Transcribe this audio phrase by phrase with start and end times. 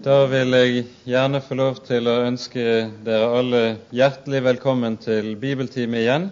[0.00, 2.62] Da vil jeg gjerne få lov til å ønske
[3.04, 3.58] dere alle
[3.92, 6.22] hjertelig velkommen til bibeltime igjen.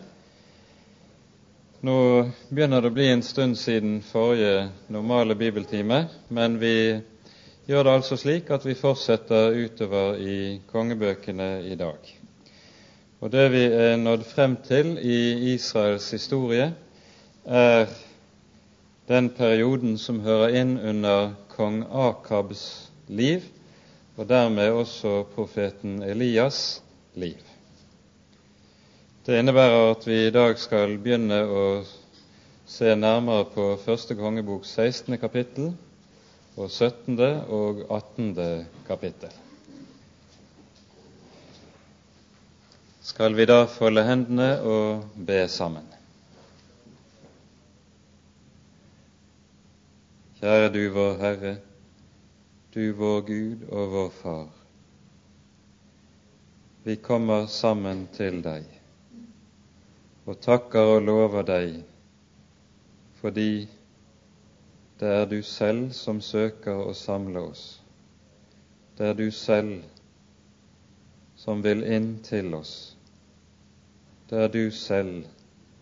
[1.85, 1.97] Nå
[2.49, 5.99] begynner det å bli en stund siden forrige normale bibeltime,
[6.33, 6.73] men vi
[7.69, 10.39] gjør det altså slik at vi fortsetter utover i
[10.73, 12.09] kongebøkene i dag.
[13.21, 16.71] Og det vi er nådd frem til i Israels historie,
[17.45, 17.85] er
[19.13, 22.65] den perioden som hører inn under kong Akabs
[23.13, 23.45] liv,
[24.19, 26.81] og dermed også profeten Elias'
[27.15, 27.39] liv.
[29.27, 31.67] Det innebærer at vi i dag skal begynne å
[32.67, 35.15] se nærmere på første kongebok 16.
[35.23, 35.71] kapittel
[36.57, 37.21] og 17.
[37.47, 38.67] og 18.
[38.89, 39.31] kapittel.
[43.07, 45.87] Skal vi da folde hendene og be sammen?
[50.43, 51.57] Kjære du vår Herre,
[52.73, 54.49] du vår Gud og vår Far.
[56.85, 58.69] Vi kommer sammen til deg
[60.29, 61.79] og takker og lover deg
[63.21, 63.51] fordi
[65.01, 67.65] det er du selv som søker å samle oss.
[68.99, 69.83] Det er du selv
[71.39, 72.75] som vil inn til oss.
[74.29, 75.25] Det er du selv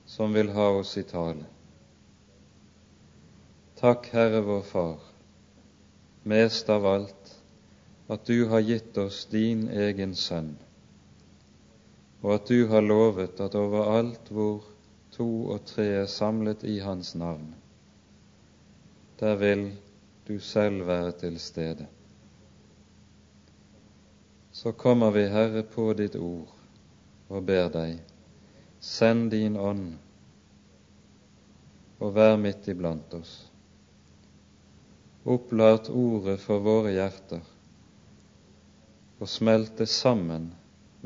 [0.07, 1.49] som vil ha oss i tale.
[3.81, 5.01] Takk, Herre vår Far,
[6.27, 7.35] mest av alt
[8.11, 10.57] at du har gitt oss din egen sønn,
[12.23, 14.65] og at du har lovet at overalt hvor
[15.15, 17.55] to og tre er samlet i hans navn,
[19.23, 19.69] der vil
[20.27, 21.87] du selv være til stede.
[24.53, 26.51] Så kommer vi, Herre, på ditt ord
[27.29, 28.01] og ber deg,
[28.81, 29.93] send din ånd
[32.01, 33.45] og vær midt iblant oss
[35.27, 37.43] opplart ordet for våre hjerter
[39.19, 40.53] og smelte sammen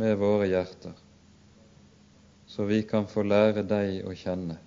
[0.00, 0.92] med våre hjerter,
[2.46, 4.58] så vi kan få lære deg å kjenne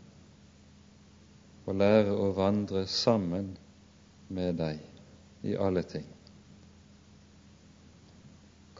[1.67, 3.53] og lære å vandre sammen
[4.33, 4.81] med deg
[5.45, 6.07] i alle ting.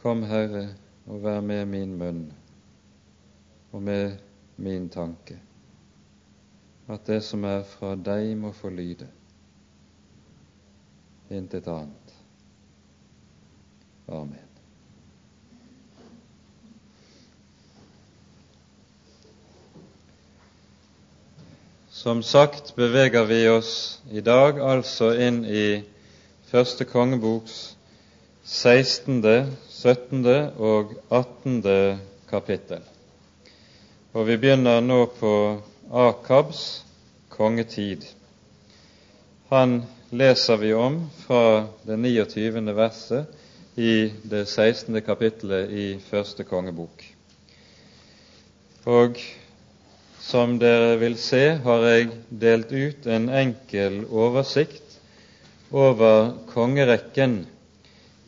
[0.00, 0.66] Kom, Herre,
[1.06, 2.24] og vær med min munn
[3.70, 4.18] og med
[4.56, 5.38] min tanke,
[6.90, 9.08] at det som er fra deg, må få lyde
[11.30, 12.14] intet annet.
[14.06, 14.38] Amen.
[21.88, 25.80] Som sagt beveger vi oss i dag altså inn i
[26.50, 27.76] første kongeboks
[28.44, 29.22] 16.,
[29.70, 30.26] 17.
[30.60, 31.62] og 18.
[32.28, 32.82] kapittel.
[34.12, 35.32] Og vi begynner nå på
[35.90, 36.84] Akabs
[37.32, 38.04] kongetid.
[39.48, 39.80] Han
[40.14, 42.72] leser vi om fra det 29.
[42.74, 43.26] verset
[43.74, 45.00] i det 16.
[45.02, 47.02] kapittelet i første kongebok.
[48.86, 49.18] Og
[50.22, 55.00] som dere vil se, har jeg delt ut en enkel oversikt
[55.74, 57.40] over kongerekken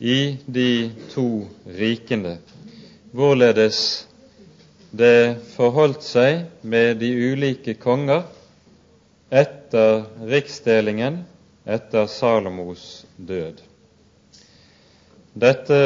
[0.03, 1.47] i de to
[1.79, 2.35] rikene,
[3.15, 3.79] hvorledes
[4.91, 8.27] det forholdt seg med de ulike konger
[9.31, 11.23] etter riksdelingen
[11.67, 13.59] etter Salomos død.
[15.37, 15.79] Dette,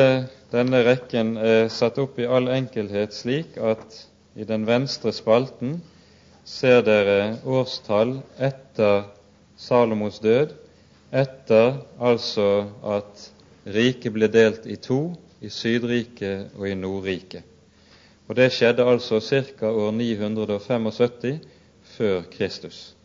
[0.53, 3.97] denne rekken er satt opp i all enkelhet slik at
[4.40, 5.80] i den venstre spalten
[6.47, 9.09] ser dere årstall etter
[9.59, 10.53] Salomos død,
[11.12, 12.48] etter altså
[12.88, 13.28] at
[13.68, 15.12] riket ble delt i to,
[15.42, 17.44] i Sydriket og i Nordriket.
[18.30, 19.68] Og Det skjedde altså ca.
[19.68, 21.42] år 975
[21.84, 22.96] før Kristus.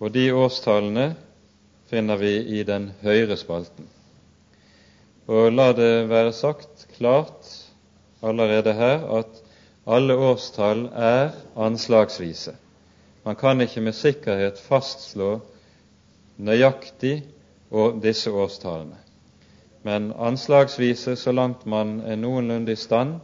[0.00, 1.14] Og de årstallene
[1.88, 3.86] finner vi i den høyre spalten.
[5.28, 7.48] Og la det være sagt klart
[8.24, 9.42] allerede her at
[9.88, 12.54] alle årstall er anslagsvise.
[13.24, 15.38] Man kan ikke med sikkerhet fastslå
[16.38, 17.22] nøyaktig
[18.02, 18.96] disse årstallene,
[19.84, 23.18] men anslagsvise så langt man er noenlunde i stand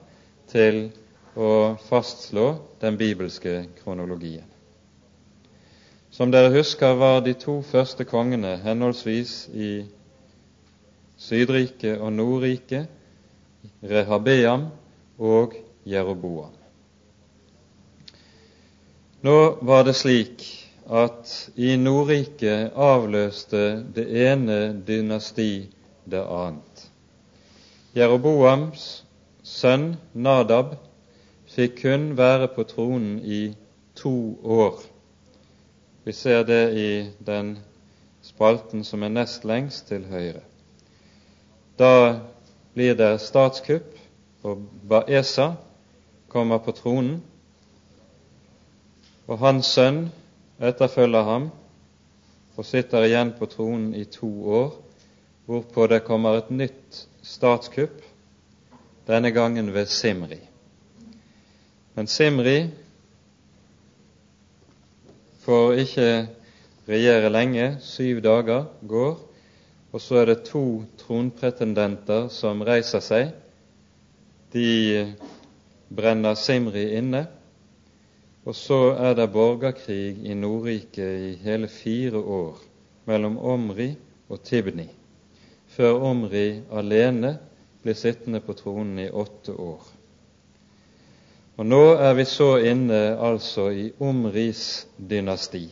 [0.53, 0.89] til
[1.37, 2.49] å fastslå
[2.83, 4.54] den bibelske kronologien.
[6.15, 9.71] Som dere husker, var de to første kongene henholdsvis i
[11.19, 12.87] Sydriket og Nordriket
[13.83, 14.69] Rehabeam
[15.19, 16.55] og Jeroboam.
[19.27, 19.35] Nå
[19.67, 20.47] var det slik
[20.87, 23.67] at i Nordriket avløste
[23.99, 25.67] det ene dynasti
[26.07, 26.89] det annet.
[27.99, 28.89] Jeroboams
[29.43, 30.77] sønn Nadab
[31.59, 33.49] fikk kun være på tronen i
[33.99, 34.94] to år.
[36.05, 37.59] Vi ser det i den
[38.23, 40.43] spalten som er nest lengst til høyre.
[41.81, 42.21] Da
[42.75, 43.89] blir det statskupp,
[44.45, 45.55] og Baesa
[46.29, 47.23] kommer på tronen.
[49.25, 50.11] Og hans sønn
[50.61, 51.49] etterfølger ham
[52.57, 54.29] og sitter igjen på tronen i to
[54.61, 54.75] år,
[55.49, 57.97] hvorpå det kommer et nytt statskupp,
[59.09, 60.43] denne gangen ved Simri.
[61.97, 62.59] Men Simri
[65.45, 66.09] får ikke
[66.89, 69.15] regjere lenge, syv dager går,
[69.93, 73.31] og så er det to tronpretendenter som reiser seg.
[74.55, 75.15] De
[75.95, 77.27] brenner Simri inne,
[78.45, 82.61] og så er det borgerkrig i Nordriket i hele fire år
[83.09, 83.93] mellom Omri
[84.29, 84.89] og Tibni,
[85.77, 87.37] før Omri alene
[87.85, 89.85] blir sittende på tronen i åtte år.
[91.57, 95.69] Og Nå er vi så inne altså i Omris dynasti,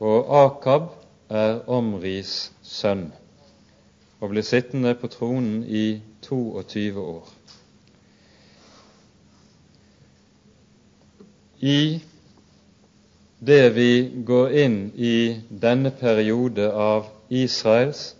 [0.00, 0.90] og Akab
[1.30, 3.08] er Omris sønn
[4.20, 7.28] og blir sittende på tronen i 22 år.
[11.60, 12.00] i
[13.40, 13.92] det vi
[14.26, 18.14] går inn i denne periode av Israels,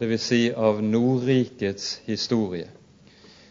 [0.00, 0.22] dvs.
[0.22, 2.68] Si av Nordrikets historie,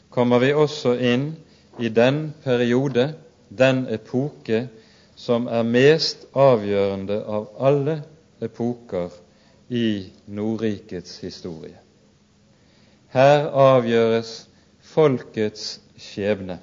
[0.09, 1.31] kommer vi også inn
[1.79, 3.13] i den periode,
[3.49, 4.67] den epoke,
[5.15, 7.97] som er mest avgjørende av alle
[8.41, 9.11] epoker
[9.69, 11.75] i Nordrikets historie.
[13.11, 14.31] Her avgjøres
[14.93, 16.59] folkets skjebne.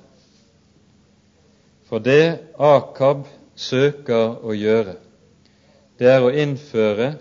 [1.87, 3.27] For det Akab
[3.57, 4.97] søker å gjøre,
[5.99, 7.13] det er å innføre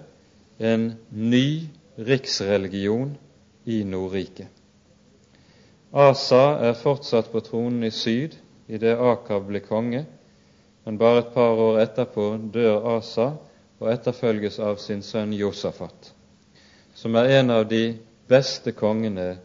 [0.60, 1.48] en ny
[1.98, 3.16] riksreligion
[3.66, 4.55] i Nordriket.
[5.96, 8.34] Asa er fortsatt på tronen i syd
[8.68, 10.02] idet Akab blir konge,
[10.84, 13.30] men bare et par år etterpå dør Asa
[13.80, 16.12] og etterfølges av sin sønn Josafat,
[17.00, 17.96] som er en av de
[18.28, 19.38] beste kongene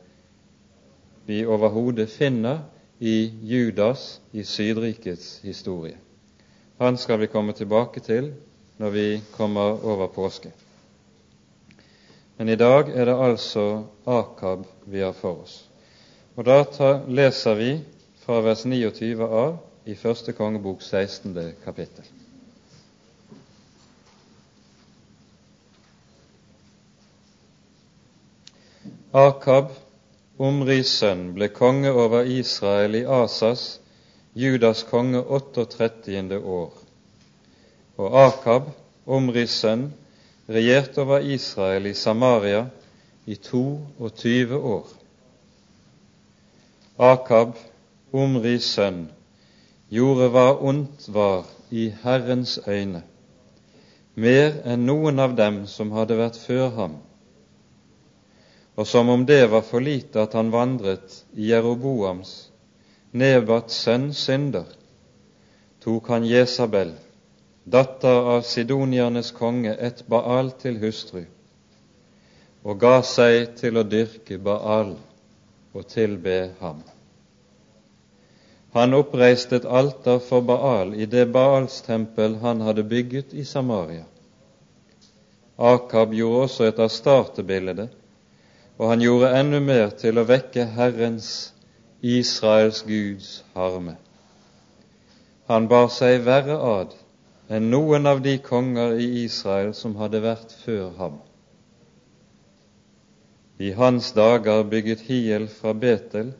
[1.31, 2.64] vi overhodet finner
[2.99, 5.94] i Judas i Sydrikets historie.
[6.82, 8.32] Han skal vi komme tilbake til
[8.82, 10.50] når vi kommer over påske.
[12.37, 15.69] Men i dag er det altså Akab vi har for oss.
[16.40, 16.62] Og Da
[17.04, 17.72] leser vi
[18.22, 21.34] fra vers 29 av i første kongebok 16.
[21.60, 22.06] kapittel.
[29.12, 29.75] Akab
[30.40, 33.66] Omris sønn, ble konge over Israel i Asas,
[34.32, 36.38] Judas konge 38.
[36.40, 36.72] år.
[38.00, 38.72] Og Akab,
[39.04, 39.90] Omris sønn,
[40.48, 42.64] regjerte over Israel i Samaria
[43.26, 45.00] i 22 år.
[47.00, 47.55] Akab,
[48.12, 49.06] Omris sønn,
[49.88, 53.00] gjorde hva ondt var i Herrens øyne,
[54.20, 56.99] mer enn noen av dem som hadde vært før ham.
[58.76, 62.37] Og som om det var for lite at han vandret i Jeroboams,
[63.17, 64.69] Nebats sønns synder,
[65.81, 66.93] tok han Jesabel,
[67.64, 71.25] datter av sidoniernes konge, et Baal til hustru,
[72.61, 74.99] og ga seg til å dyrke Baal
[75.75, 76.82] og tilbe ham.
[78.75, 84.05] Han oppreiste et alter for Baal i det Baals tempel han hadde bygget i Samaria.
[85.58, 87.88] Akab gjorde også et astartebilde
[88.81, 91.52] og han gjorde enda mer til å vekke Herrens,
[92.00, 93.99] Israels Guds, harme.
[95.52, 96.95] Han bar seg verre ad
[97.52, 101.18] enn noen av de konger i Israel som hadde vært før ham.
[103.61, 106.33] I hans dager bygget Hiel fra Betel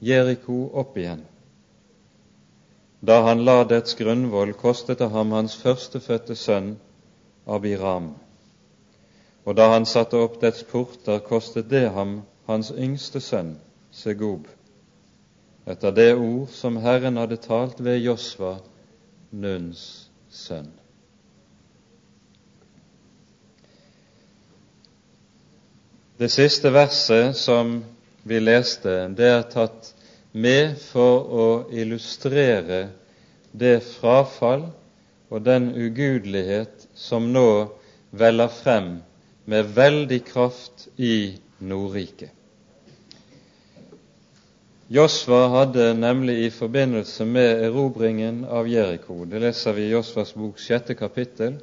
[0.00, 1.22] Jeriko opp igjen.
[3.04, 6.76] Da han la dets grunnvoll, kostet det ham hans førstefødte sønn
[7.46, 8.14] Abiram
[9.44, 13.56] og da han satte opp dets porter, kostet det ham hans yngste sønn,
[13.94, 14.48] Segub,
[15.68, 18.56] etter det ord som Herren hadde talt ved Josva,
[19.30, 20.72] Nuns sønn.
[26.16, 27.80] Det siste verset som
[28.22, 29.88] vi leste, det er tatt
[30.30, 32.84] med for å illustrere
[33.50, 34.68] det frafall
[35.34, 37.48] og den ugudelighet som nå
[38.14, 38.92] veller frem
[39.50, 42.30] med veldig kraft i Nordriket.
[44.86, 50.62] Josva hadde nemlig i forbindelse med erobringen av Jeriko, det leser vi i Josvas bok
[50.62, 51.58] sjette kapittel,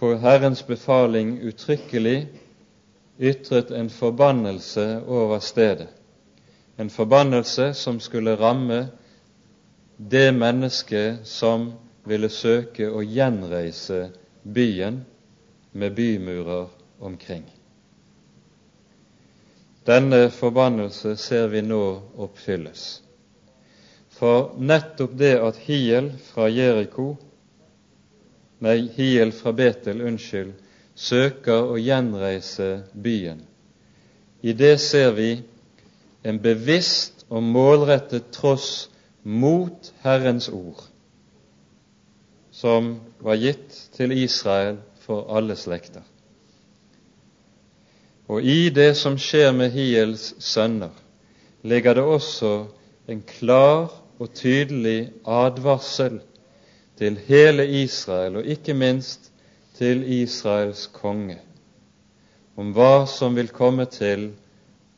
[0.00, 2.22] på Herrens befaling uttrykkelig
[3.18, 5.88] ytret en forbannelse over stedet.
[6.76, 8.86] En forbannelse som skulle ramme
[9.96, 11.72] det mennesket som
[12.06, 14.10] ville søke å gjenreise
[14.42, 15.02] byen
[15.72, 17.44] med bymurer omkring.
[19.88, 21.82] Denne forbannelse ser vi nå
[22.16, 23.02] oppfylles.
[24.18, 27.16] For nettopp det at Hiel fra Jeriko
[28.58, 30.50] Nei, Hiel fra Betel, unnskyld,
[30.98, 33.44] søker å gjenreise byen.
[34.42, 35.30] I det ser vi
[36.26, 38.88] en bevisst og målrettet tross
[39.22, 40.80] mot Herrens ord,
[42.50, 46.02] som var gitt til Israel for alle slekter.
[48.28, 50.92] Og i det som skjer med Hiels sønner,
[51.62, 52.52] ligger det også
[53.08, 53.88] en klar
[54.18, 56.20] og tydelig advarsel
[56.98, 59.27] til hele Israel, og ikke minst
[59.78, 61.38] til Israels konge,
[62.58, 64.32] om hva som vil komme til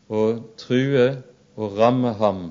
[0.08, 0.22] å
[0.60, 1.10] true
[1.60, 2.46] og ramme ham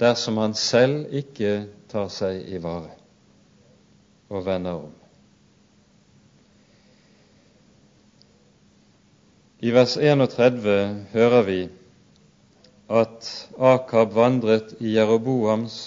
[0.00, 2.96] dersom han selv ikke tar seg i vare
[4.30, 4.96] og vender om.
[9.60, 11.60] I vers 31 hører vi
[12.88, 13.26] at
[13.60, 15.80] Akab vandret i Jeroboams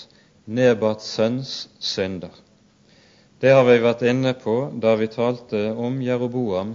[0.45, 2.29] Nebats sønns synder.
[3.43, 6.69] Det har vi vært inne på da vi talte om Jeroboam.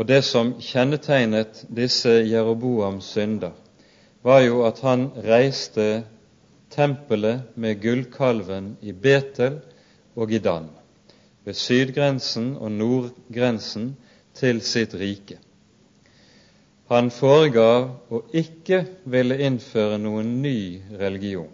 [0.00, 3.52] Og det som kjennetegnet disse Jeroboams synder,
[4.24, 6.06] var jo at han reiste
[6.72, 9.60] tempelet med gullkalven i Betel
[10.16, 10.70] og i Dan,
[11.44, 13.90] ved sydgrensen og nordgrensen
[14.40, 15.36] til sitt rike.
[16.88, 21.52] Han foregav å ikke ville innføre noen ny religion,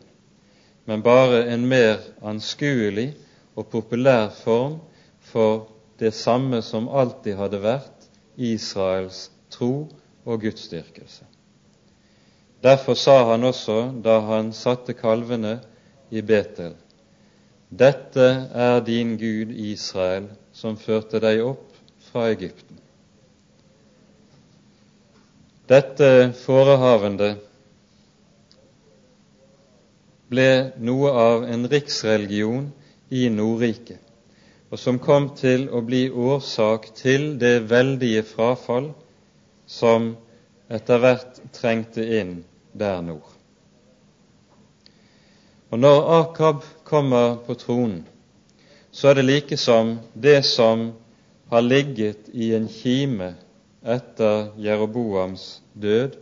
[0.85, 3.15] men bare en mer anskuelig
[3.57, 4.79] og populær form
[5.21, 9.87] for det samme som alltid hadde vært Israels tro
[10.25, 11.25] og gudsdyrkelse.
[12.65, 15.59] Derfor sa han også da han satte kalvene
[16.11, 16.75] i Betel,
[17.75, 21.75] dette er din Gud Israel, som førte deg opp
[22.11, 22.79] fra Egypten.
[25.69, 26.09] Dette
[26.45, 27.35] forehavende
[30.35, 32.73] ble noe av en riksreligion
[33.15, 34.01] i Nordriket,
[34.71, 38.91] og som kom til å bli årsak til det veldige frafall
[39.71, 40.17] som
[40.69, 42.41] etter hvert trengte inn
[42.75, 43.31] der nord.
[45.71, 48.05] Og Når Akab kommer på tronen,
[48.95, 50.93] så er det like som det som
[51.51, 53.33] har ligget i en kime
[53.83, 56.15] etter Jeroboams død,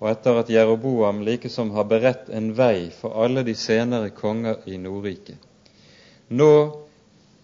[0.00, 4.78] og etter at Jeroboam likesom har beredt en vei for alle de senere konger i
[4.80, 5.36] Nordriket.
[6.32, 6.52] Nå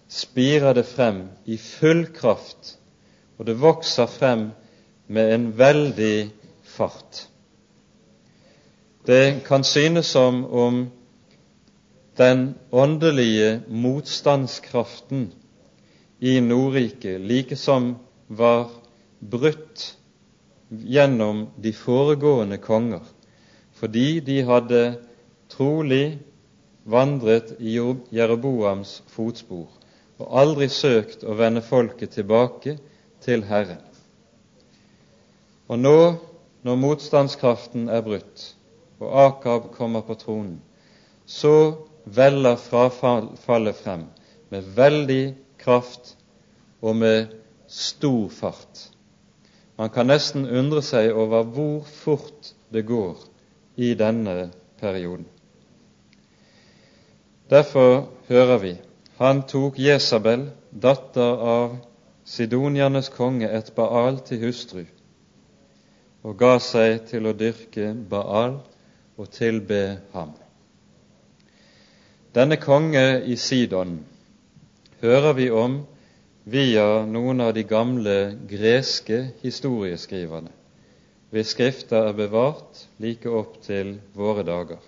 [0.08, 2.76] spirer det frem i full kraft,
[3.36, 4.48] og det vokser frem
[5.12, 6.30] med en veldig
[6.76, 7.26] fart.
[9.06, 10.86] Det kan synes som om
[12.16, 15.28] den åndelige motstandskraften
[16.20, 17.98] i Nordriket, like som
[18.28, 18.70] var
[19.20, 19.92] brutt
[20.70, 23.04] gjennom de foregående konger,
[23.76, 24.82] fordi de hadde
[25.52, 26.18] trolig
[26.84, 27.76] vandret i
[28.14, 29.68] Jeroboams fotspor
[30.16, 32.76] og aldri søkt å vende folket tilbake
[33.24, 33.82] til Herren.
[35.68, 35.98] Og nå,
[36.64, 38.52] når motstandskraften er brutt,
[39.02, 40.60] og Akab kommer på tronen,
[41.26, 44.06] så veller frafallet frem
[44.54, 45.24] med veldig
[45.60, 46.14] kraft
[46.80, 47.34] og med
[47.66, 48.86] stor fart.
[49.76, 53.20] Man kan nesten undre seg over hvor fort det går
[53.76, 55.26] i denne perioden.
[57.50, 58.76] Derfor hører vi
[59.16, 61.76] han tok Jesabel, datter av
[62.28, 64.82] Sidonianes konge, et Baal til hustru,
[66.20, 68.58] og ga seg til å dyrke Baal
[69.16, 70.34] og tilbe ham.
[72.36, 74.02] Denne konge i Sidon
[75.00, 75.78] hører vi om
[76.48, 80.52] via noen av de gamle greske historieskriverne,
[81.34, 84.78] hvis skrifta er bevart like opp til våre dager.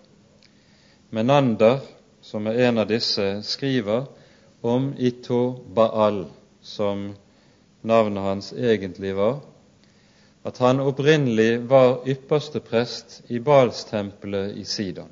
[1.11, 1.81] Menander,
[2.23, 4.07] som er en av disse, skriver
[4.63, 5.41] om Ito
[5.75, 6.29] Baal,
[6.63, 7.09] som
[7.83, 9.41] navnet hans egentlig var,
[10.47, 15.11] at han opprinnelig var ypperste prest i Balstempelet i Sidon,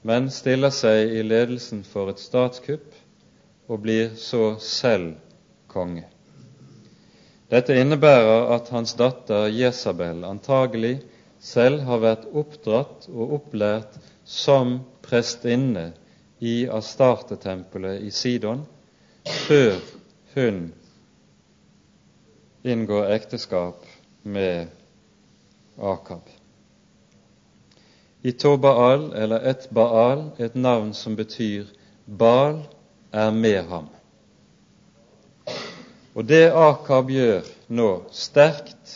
[0.00, 2.88] men stiller seg i ledelsen for et statskupp
[3.68, 5.18] og blir så selv
[5.76, 6.06] konge.
[7.52, 10.96] Dette innebærer at hans datter Jesabel antagelig
[11.38, 15.92] selv har vært oppdratt og opplært som prestinne
[16.42, 18.64] i Astarte-tempelet i Sidon
[19.46, 19.78] før
[20.34, 20.64] hun
[22.66, 23.86] inngår ekteskap
[24.22, 24.66] med
[25.78, 26.26] Akab.
[28.26, 31.68] I Tobaal, eller et Baal, et navn som betyr
[32.06, 32.64] Baal
[33.12, 33.86] er med ham.
[36.16, 37.44] Og det Akab gjør
[37.76, 38.94] nå, sterkt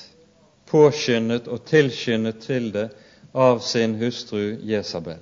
[0.71, 2.87] påskyndet og tilskyndet til det
[3.37, 5.21] av sin hustru Jesabel,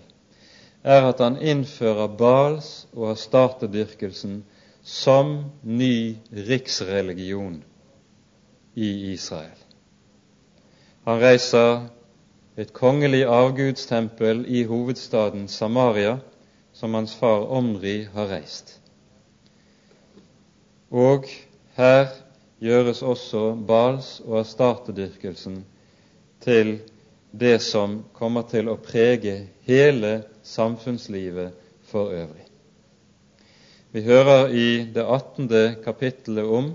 [0.87, 4.45] er at han innfører Bals- og Astartedyrkelsen
[4.87, 7.59] som ny riksreligion
[8.79, 9.59] i Israel.
[11.09, 11.89] Han reiser
[12.59, 16.19] et kongelig avgudstempel i hovedstaden Samaria,
[16.73, 18.77] som hans far Omri har reist.
[20.91, 21.27] Og
[21.79, 22.09] her
[22.59, 25.61] gjøres også Bals- og Astartedyrkelsen
[26.43, 26.79] til
[27.31, 29.37] det som kommer til å prege
[29.69, 31.55] hele samfunnslivet
[31.87, 32.47] for øvrig.
[33.93, 35.49] Vi hører i det 18.
[35.85, 36.73] kapittelet om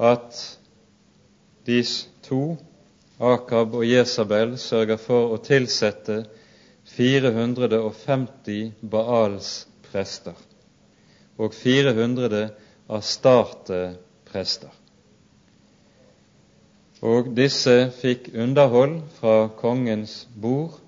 [0.00, 0.40] at
[1.66, 1.82] de
[2.24, 2.56] to,
[3.20, 6.24] Akab og Jesabel, sørger for å tilsette
[6.96, 9.52] 450 Baals
[9.86, 10.34] prester
[11.38, 12.48] og 400
[12.88, 13.80] Astarte
[14.34, 14.72] prester.
[17.04, 20.80] Og disse fikk underhold fra kongens bord,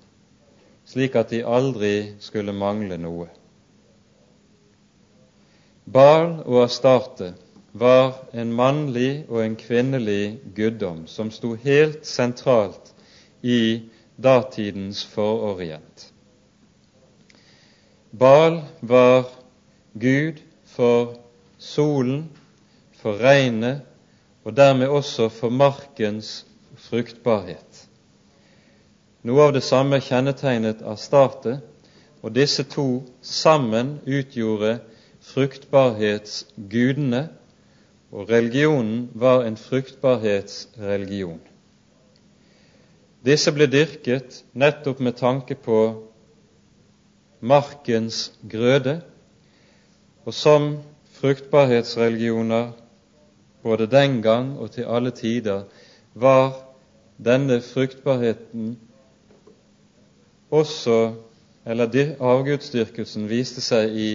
[0.87, 3.27] slik at de aldri skulle mangle noe.
[5.87, 7.31] Baal og Astarte
[7.71, 12.91] var en mannlig og en kvinnelig guddom som sto helt sentralt
[13.43, 13.87] i
[14.17, 16.09] datidens fororient.
[18.11, 19.29] Baal var
[19.93, 21.13] Gud for
[21.57, 22.25] solen,
[23.07, 23.85] for regnet
[24.43, 26.41] og dermed også for markens
[26.89, 27.85] fruktbarhet.
[29.23, 31.61] Noe av det samme kjennetegnet Astarte,
[32.19, 34.73] og disse to sammen utgjorde
[35.23, 37.21] fruktbarhetsgudene,
[38.11, 41.39] og religionen var en fruktbarhetsreligion.
[43.23, 45.79] Disse ble dyrket nettopp med tanke på
[47.39, 48.97] markens grøde,
[50.27, 50.77] og som
[51.21, 52.75] fruktbarhetsreligioner
[53.67, 55.65] både den gang og til alle tider,
[56.15, 56.53] var
[57.19, 58.77] denne fruktbarheten
[60.51, 61.13] også
[61.67, 64.11] Eller avgudsdyrkelsen viste seg i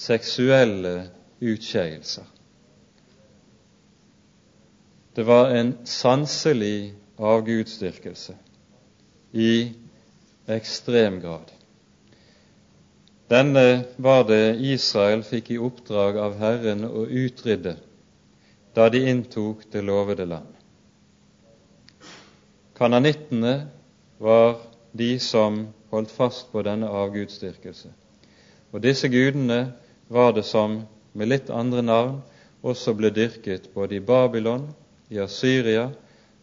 [0.00, 1.10] seksuelle
[1.44, 2.24] utskeielser.
[5.16, 8.38] Det var en sanselig avgudsdyrkelse
[9.36, 9.50] i
[10.48, 11.52] ekstrem grad.
[13.28, 17.76] Denne var det Israel fikk i oppdrag av Herren å utrydde
[18.74, 20.50] da de inntok det lovede land.
[22.74, 23.66] Kananittene
[24.18, 24.56] var
[24.92, 27.90] de som holdt fast på denne avgudsdyrkelse.
[28.74, 29.72] Og disse gudene
[30.08, 30.80] var det som
[31.14, 32.16] med litt andre navn
[32.66, 34.66] også ble dyrket både i Babylon,
[35.08, 35.90] i Asyria,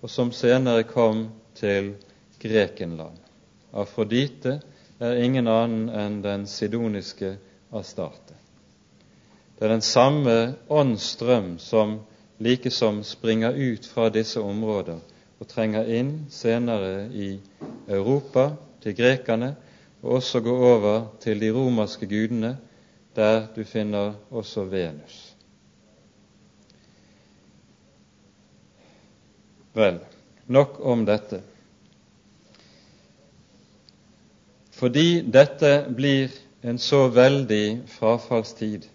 [0.02, 1.26] og som senere kom
[1.60, 1.96] til
[2.40, 3.18] Grekenland.
[3.74, 4.62] Afrodite
[5.02, 7.36] er ingen annen enn den sidoniske
[7.76, 8.38] Astarte.
[9.58, 10.38] Det er den samme
[10.70, 12.00] åndsstrøm som
[12.42, 15.00] likesom springer ut fra disse områder
[15.42, 17.32] og trenger inn senere i
[17.90, 18.52] Europa,
[18.82, 19.56] til grekerne,
[20.02, 22.56] og også går over til de romerske gudene,
[23.16, 25.36] der du finner også Venus.
[29.74, 30.00] Vel,
[30.48, 31.42] nok om dette.
[34.72, 38.88] Fordi dette blir en så veldig frafallstid,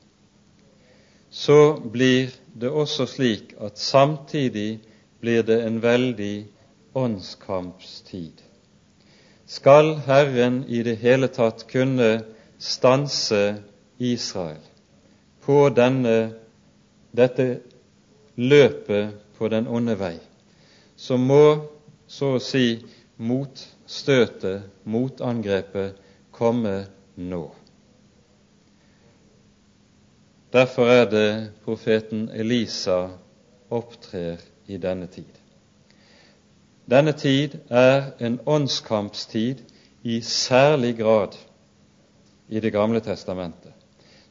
[1.31, 4.81] så blir det også slik at samtidig
[5.21, 6.47] blir det en veldig
[6.95, 8.43] åndskampstid.
[9.47, 12.25] Skal Herren i det hele tatt kunne
[12.59, 13.63] stanse
[13.99, 14.63] Israel
[15.45, 16.33] på denne,
[17.17, 17.61] dette
[18.37, 20.17] løpet på den onde vei,
[20.97, 21.69] så må
[22.09, 22.81] så å si
[23.17, 25.95] motstøtet, motangrepet,
[26.33, 27.45] komme nå.
[30.57, 33.09] Derfor er det profeten Elisa
[33.71, 35.29] opptrer i denne tid.
[36.89, 39.59] Denne tid er en åndskampstid
[40.03, 41.35] i særlig grad
[42.49, 43.73] i Det gamle testamentet,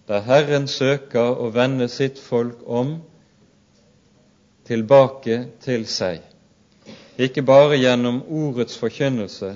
[0.07, 2.95] der Herren søker å vende sitt folk om
[4.65, 6.23] tilbake til seg,
[7.17, 9.51] ikke bare gjennom ordets forkynnelse,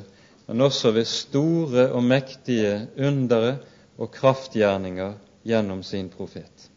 [0.47, 3.57] men også ved store og mektige undere
[3.97, 5.17] og kraftgjerninger
[5.49, 6.69] gjennom sin profet.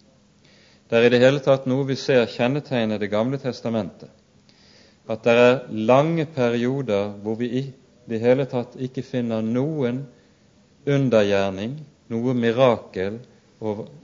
[0.89, 4.11] Det er i det hele tatt noe vi ser kjennetegne Det gamle testamentet,
[5.09, 7.63] at det er lange perioder hvor vi i
[8.09, 10.03] det hele tatt ikke finner noen
[10.87, 11.79] undergjerning,
[12.11, 13.21] noe mirakel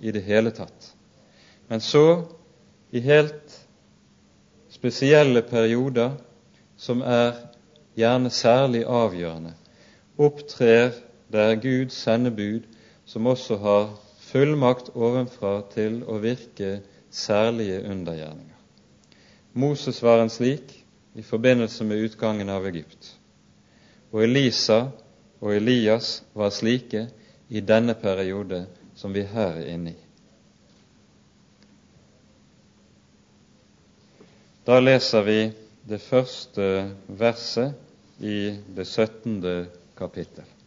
[0.01, 0.93] i det hele tatt.
[1.69, 2.25] Men så,
[2.91, 3.55] i helt
[4.73, 6.15] spesielle perioder,
[6.77, 7.35] som er
[7.99, 9.55] gjerne særlig avgjørende,
[10.19, 10.95] opptrer
[11.33, 12.63] der Guds sendebud,
[13.05, 13.89] som også har
[14.29, 16.79] fullmakt ovenfra til å virke
[17.11, 18.57] særlige undergjerninger.
[19.59, 20.75] Moses var en slik,
[21.19, 23.15] i forbindelse med utgangen av Egypt.
[24.13, 24.93] Og Elisa
[25.41, 27.09] og Elias var slike
[27.49, 30.05] i denne periode som vi her er inne i.
[34.69, 35.41] Da leser vi
[35.89, 36.69] det første
[37.09, 39.41] verset i det 17.
[39.97, 40.58] kapittel.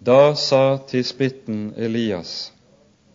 [0.00, 2.52] Da sa tisbitten Elias,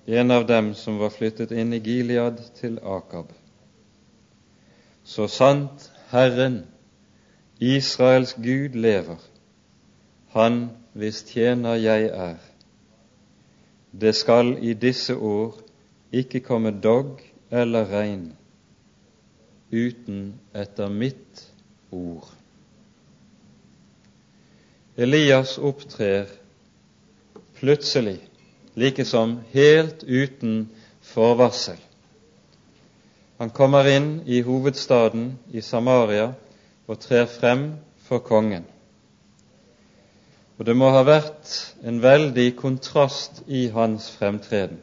[0.05, 3.29] en av dem som var flyttet inn i Gilead til Akab.
[5.03, 6.65] Så sant Herren,
[7.59, 9.17] Israels Gud, lever,
[10.35, 12.37] Han hvis tjener jeg er.
[13.91, 15.55] Det skal i disse år
[16.11, 18.31] ikke komme dogg eller regn
[19.71, 21.47] uten etter mitt
[21.91, 22.27] ord.
[24.97, 26.42] Elias opptrer
[27.63, 28.17] plutselig
[28.73, 30.69] like som helt uten
[31.01, 31.77] forvarsel.
[33.37, 36.33] Han kommer inn i hovedstaden i Samaria
[36.87, 37.63] og trer frem
[38.03, 38.65] for kongen.
[40.59, 41.53] Og det må ha vært
[41.87, 44.81] en veldig kontrast i hans fremtreden.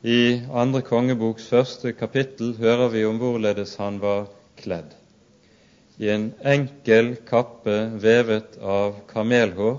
[0.00, 4.96] I andre kongeboks første kapittel hører vi om hvorledes han var kledd.
[6.00, 9.76] I en enkel kappe vevet av kamelhår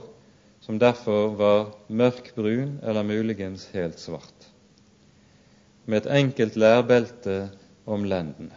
[0.69, 4.43] som derfor var mørkbrun eller muligens helt svart,
[5.89, 7.37] med et enkelt lærbelte
[7.89, 8.53] om lendene.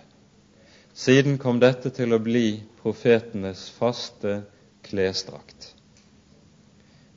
[0.92, 4.42] Siden kom dette til å bli profetenes faste
[4.84, 5.70] klesdrakt.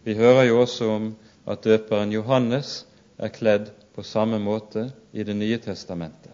[0.07, 1.09] Vi hører jo også om
[1.43, 2.85] at døperen Johannes
[3.19, 6.31] er kledd på samme måte i Det nye testamentet.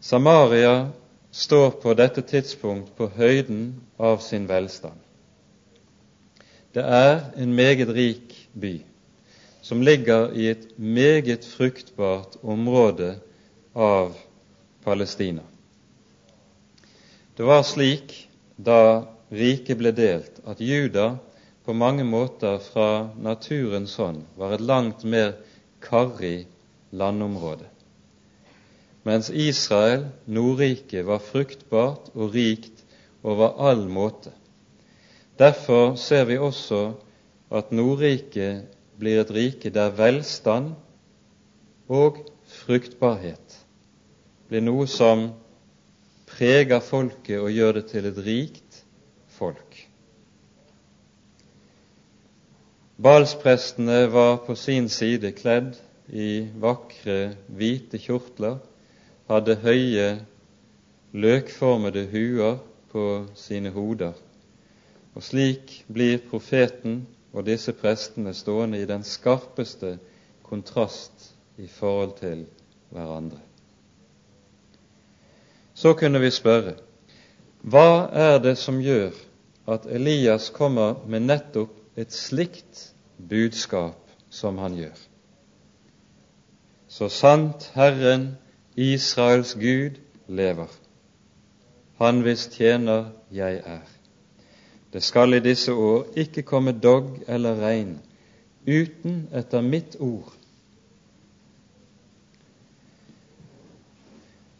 [0.00, 0.88] Samaria
[1.30, 5.04] står på dette tidspunkt på høyden av sin velstand.
[6.74, 8.80] Det er en meget rik by
[9.68, 13.18] som ligger i et meget fruktbart område
[13.74, 14.14] av
[14.84, 15.42] Palestina.
[17.36, 18.14] Det var slik
[18.56, 21.18] da riket ble delt, at Juda
[21.66, 25.34] på mange måter fra naturens hånd var et langt mer
[25.84, 26.46] karrig
[26.90, 27.68] landområde,
[29.04, 32.84] mens Israel, Nordriket, var fruktbart og rikt
[33.22, 34.32] over all måte.
[35.38, 36.92] Derfor ser vi også
[37.54, 38.66] at Nordriket
[38.98, 40.72] blir et rike der velstand
[41.88, 42.18] og
[42.50, 43.54] fruktbarhet
[44.48, 45.28] blir noe som
[46.26, 48.82] preger folket og gjør det til et rikt
[49.38, 49.78] folk.
[52.98, 55.76] Balsprestene var på sin side kledd
[56.10, 58.58] i vakre, hvite kjortler,
[59.30, 60.08] hadde høye,
[61.14, 62.58] løkformede huer
[62.90, 63.04] på
[63.38, 64.16] sine hoder
[65.18, 67.00] og slik blir profeten
[67.34, 69.96] og disse prestene stående i den skarpeste
[70.46, 72.44] kontrast i forhold til
[72.94, 73.40] hverandre.
[75.74, 76.76] Så kunne vi spørre
[77.66, 79.10] hva er det som gjør
[79.66, 83.98] at Elias kommer med nettopp et slikt budskap
[84.30, 84.96] som han gjør?
[86.88, 88.36] Så sant Herren,
[88.76, 90.70] Israels Gud, lever,
[91.98, 93.97] Han hvis tjener jeg er.
[94.92, 97.98] Det skal i disse år ikke komme dogg eller regn
[98.68, 100.32] uten etter mitt ord.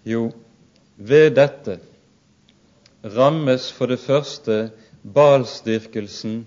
[0.08, 0.30] Jo,
[0.96, 1.78] ved dette
[3.04, 4.70] rammes for det første
[5.02, 6.40] balsdyrkelsen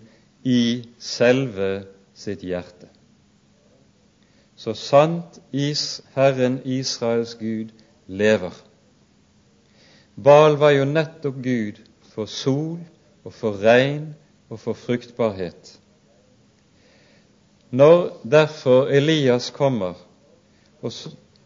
[0.44, 0.62] i
[0.98, 1.72] selve
[2.18, 2.90] sitt hjerte.
[4.56, 7.72] Så sant is Herren Israels Gud
[8.08, 8.54] lever.
[10.22, 11.80] Bal var jo nettopp Gud
[12.14, 12.82] for sol
[13.24, 14.14] og for regn
[14.50, 15.80] og for fruktbarhet.
[17.72, 19.94] Når derfor Elias kommer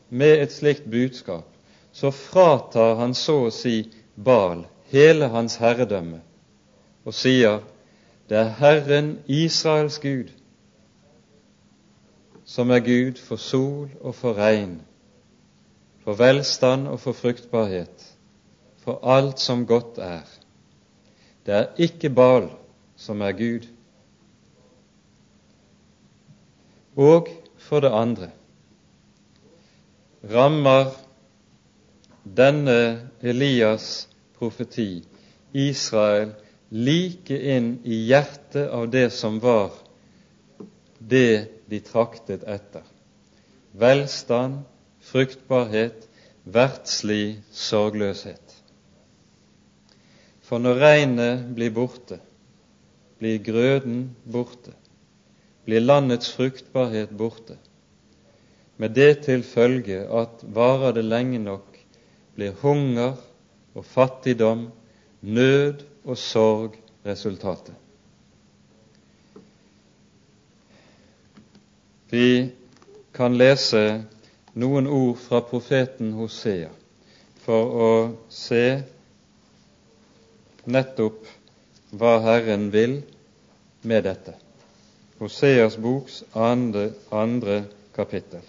[0.10, 1.46] med et slikt budskap,
[1.92, 3.84] så fratar han så å si
[4.16, 6.22] Bal hele hans herredømme
[7.06, 7.62] og sier
[8.30, 10.32] det er Herren Israels Gud
[12.46, 14.78] som er Gud for sol og for regn,
[16.06, 18.06] for velstand og for fruktbarhet,
[18.86, 20.24] for alt som godt er.
[21.46, 22.50] Det er ikke Bal
[22.98, 23.68] som er Gud.
[26.96, 27.30] Og
[27.62, 28.30] for det andre
[30.32, 30.94] rammer
[32.26, 35.06] denne Elias' profeti
[35.54, 36.34] Israel
[36.72, 39.76] like inn i hjertet av det som var
[41.00, 42.84] det de traktet etter.
[43.76, 44.64] Velstand,
[45.06, 46.08] fruktbarhet,
[46.46, 48.45] verdslig sorgløshet.
[50.46, 52.20] For når regnet blir borte,
[53.18, 54.76] blir grøden borte,
[55.66, 57.58] blir landets fruktbarhet borte,
[58.78, 61.80] med det til følge at varer det lenge nok,
[62.36, 63.16] blir hunger
[63.74, 64.68] og fattigdom,
[65.22, 67.74] nød og sorg resultatet.
[72.12, 72.52] Vi
[73.16, 74.04] kan lese
[74.54, 76.70] noen ord fra profeten Hosea
[77.46, 77.90] for å
[78.30, 78.84] se
[80.66, 81.28] nettopp
[81.96, 83.00] hva Herren vil
[83.86, 84.36] med dette.
[85.20, 87.64] Hoseas boks andre, andre
[87.96, 88.44] kapittel.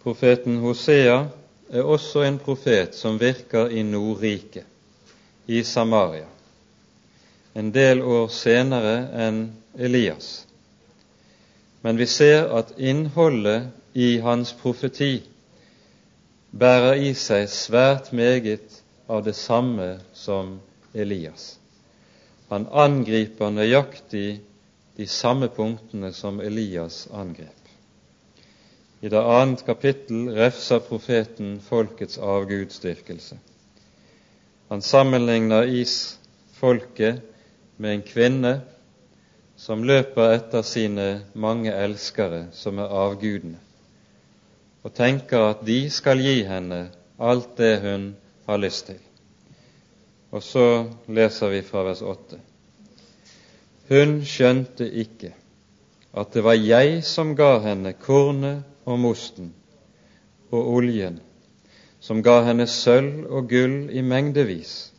[0.00, 1.26] Profeten Hosea
[1.70, 4.64] er også en profet som virker i Nordriket,
[5.46, 6.24] i Samaria,
[7.54, 9.40] en del år senere enn
[9.78, 10.46] Elias.
[11.82, 15.22] Men vi ser at innholdet i hans profeti
[16.50, 20.58] bærer i seg svært meget av det samme som
[20.94, 21.56] Elias.
[22.50, 24.40] Han angriper nøyaktig
[24.98, 27.56] de samme punktene som Elias angrep.
[29.00, 33.38] I det annet kapittel refser profeten folkets avgudsdyrkelse.
[34.68, 37.22] Han sammenligner isfolket
[37.80, 38.52] med en kvinne
[39.56, 43.56] som løper etter sine mange elskere, som er avgudene,
[44.84, 46.86] og tenker at de skal gi henne
[47.20, 48.10] alt det hun
[48.48, 49.00] har lyst til.
[50.30, 50.66] Og så
[51.08, 52.38] leser vi fra vers 8.
[53.90, 55.32] Hun skjønte ikke
[56.12, 59.52] at det var jeg som ga henne kornet og mosten
[60.50, 61.20] og oljen,
[62.00, 64.92] som ga henne sølv og gull i mengdevis,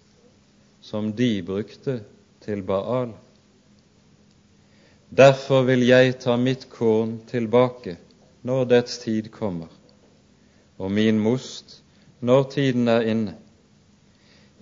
[0.81, 2.01] som de brukte
[2.41, 3.13] til Baal.
[5.17, 7.97] Derfor vil jeg ta mitt korn tilbake
[8.47, 9.67] når dets tid kommer,
[10.77, 11.81] og min most
[12.21, 13.35] når tiden er inne.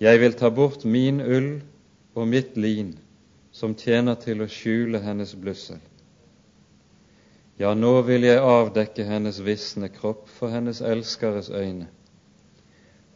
[0.00, 1.60] Jeg vil ta bort min ull
[2.14, 2.98] og mitt lin,
[3.52, 5.80] som tjener til å skjule hennes blussel.
[7.60, 11.88] Ja, nå vil jeg avdekke hennes visne kropp for hennes elskares øyne,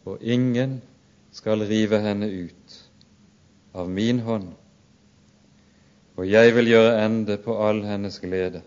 [0.04, 0.82] og ingen
[1.32, 2.63] skal rive henne ut
[3.74, 4.52] av min hånd.
[6.14, 8.62] Og jeg vil gjøre ende på all hennes glede,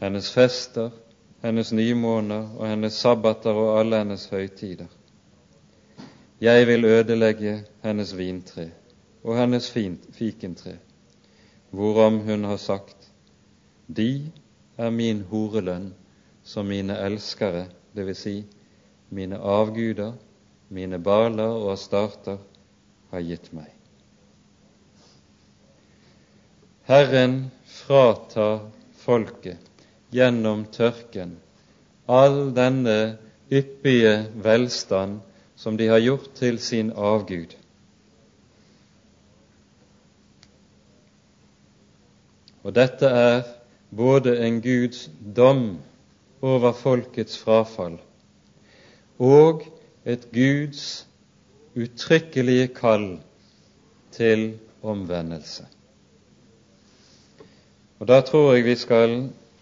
[0.00, 0.90] hennes fester,
[1.42, 4.86] hennes nymåner og hennes sabbater og alle hennes høytider.
[6.40, 8.70] Jeg vil ødelegge hennes vintre
[9.24, 9.66] og hennes
[10.12, 10.76] fikentre,
[11.70, 13.10] hvorom hun har sagt,
[13.96, 14.30] de
[14.78, 15.90] er min horelønn
[16.42, 18.18] som mine elskere, dvs.
[18.18, 18.44] Si
[19.10, 20.12] mine avguder,
[20.68, 22.38] mine baler og astarter,
[23.10, 23.79] har gitt meg.
[26.90, 28.64] Herren fratar
[28.98, 31.36] folket gjennom tørken
[32.10, 32.96] all denne
[33.46, 35.20] yppige velstand
[35.54, 37.54] som de har gjort til sin avgud.
[42.66, 43.46] Og dette er
[43.94, 45.06] både en Guds
[45.38, 45.64] dom
[46.42, 48.00] over folkets frafall
[49.22, 49.68] og
[50.02, 50.86] et Guds
[51.78, 53.12] uttrykkelige kall
[54.10, 54.48] til
[54.82, 55.70] omvendelse.
[58.00, 59.10] Og Da tror jeg vi skal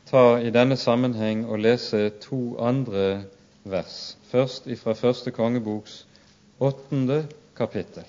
[0.07, 3.25] ta i denne sammenheng og lese to andre
[3.65, 4.17] vers.
[4.31, 6.07] Først fra første kongeboks
[6.61, 8.05] åttende kapittel.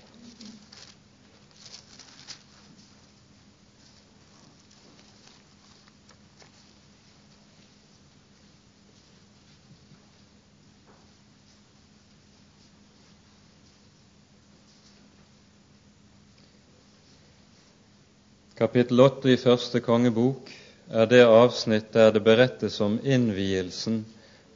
[18.60, 20.50] Kapittel 8 i første kongebok
[20.92, 24.02] er det avsnitt der det berettes om innvielsen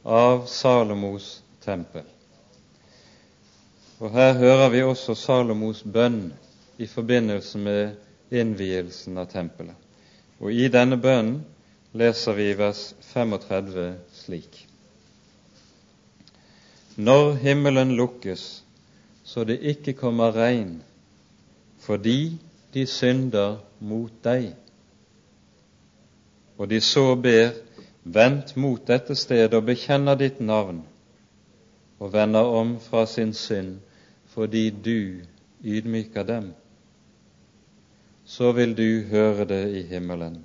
[0.04, 2.04] av Salomos tempel.
[4.04, 6.34] Og Her hører vi også Salomos bønn
[6.76, 7.96] i forbindelse med
[8.28, 9.72] innvielsen av tempelet.
[10.36, 11.40] Og i denne bønnen
[11.96, 13.90] leser vi vers 35
[14.20, 14.66] slik.
[17.00, 18.50] Når himmelen lukkes
[19.24, 20.82] så det ikke kommer regn,
[21.80, 22.36] fordi
[22.74, 24.50] de synder mot deg.
[26.58, 27.54] Og de så ber,
[28.04, 30.82] vent mot dette stedet og bekjenner ditt navn,
[31.98, 33.78] og vender om fra sin synd
[34.34, 35.22] fordi du
[35.62, 36.50] ydmyker dem.
[38.24, 40.40] Så vil du høre det i himmelen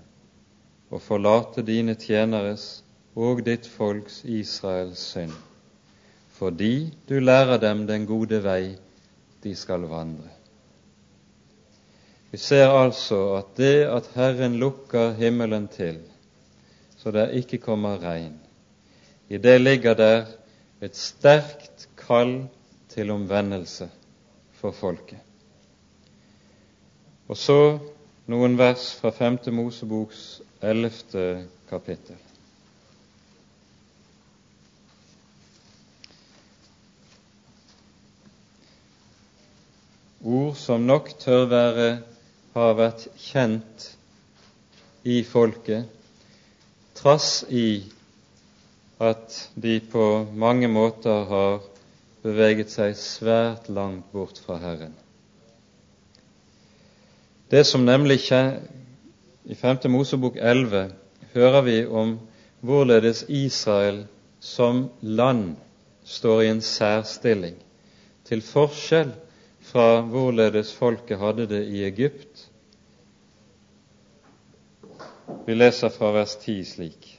[0.90, 2.84] og forlate dine tjeneres
[3.16, 5.34] og ditt folks Israels synd,
[6.38, 8.76] fordi du lærer dem den gode vei
[9.44, 10.39] de skal vandre.
[12.32, 15.98] Vi ser altså at det at Herren lukker himmelen til,
[16.98, 18.36] så det ikke kommer regn,
[19.30, 20.26] I det ligger der
[20.82, 22.48] et sterkt kall
[22.90, 23.90] til omvendelse
[24.54, 25.20] for folket.
[27.30, 27.78] Og så
[28.30, 29.38] noen vers fra 5.
[29.54, 31.46] Moseboks 11.
[31.70, 32.18] kapittel.
[40.26, 41.90] Ord som nok tør være
[42.54, 43.86] har vært kjent
[45.04, 45.86] i folket,
[46.98, 47.84] trass i
[49.00, 51.62] at de på mange måter har
[52.24, 54.96] beveget seg svært langt bort fra Herren.
[57.50, 59.88] Det som nemlig i 5.
[59.90, 60.92] Mosebok 11
[61.34, 62.18] hører vi om
[62.62, 64.04] hvorledes Israel
[64.40, 65.56] som land
[66.04, 67.56] står i en særstilling,
[68.28, 69.14] til forskjell
[69.70, 72.50] fra hvorledes folket hadde det i Egypt.
[75.46, 77.10] Vi leser fra vers 10 slik.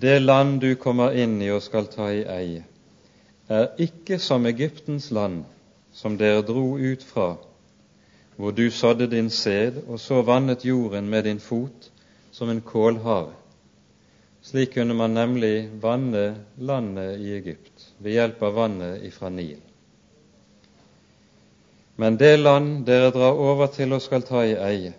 [0.00, 2.64] Det land du kommer inn i og skal ta i eie,
[3.50, 5.42] er ikke som Egyptens land,
[5.92, 7.34] som dere dro ut fra
[8.40, 11.90] hvor du sådde din sæd og så vannet jorden med din fot
[12.32, 13.34] som en kålhare.
[14.42, 19.60] Slik kunne man nemlig vanne landet i Egypt ved hjelp av vannet ifra Nil.
[22.00, 24.94] Men det land dere drar over til og skal ta i eie,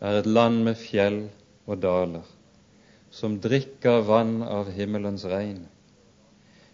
[0.00, 1.18] er et land med fjell
[1.66, 2.24] og daler,
[3.12, 5.66] som drikker vann av himmelens regn.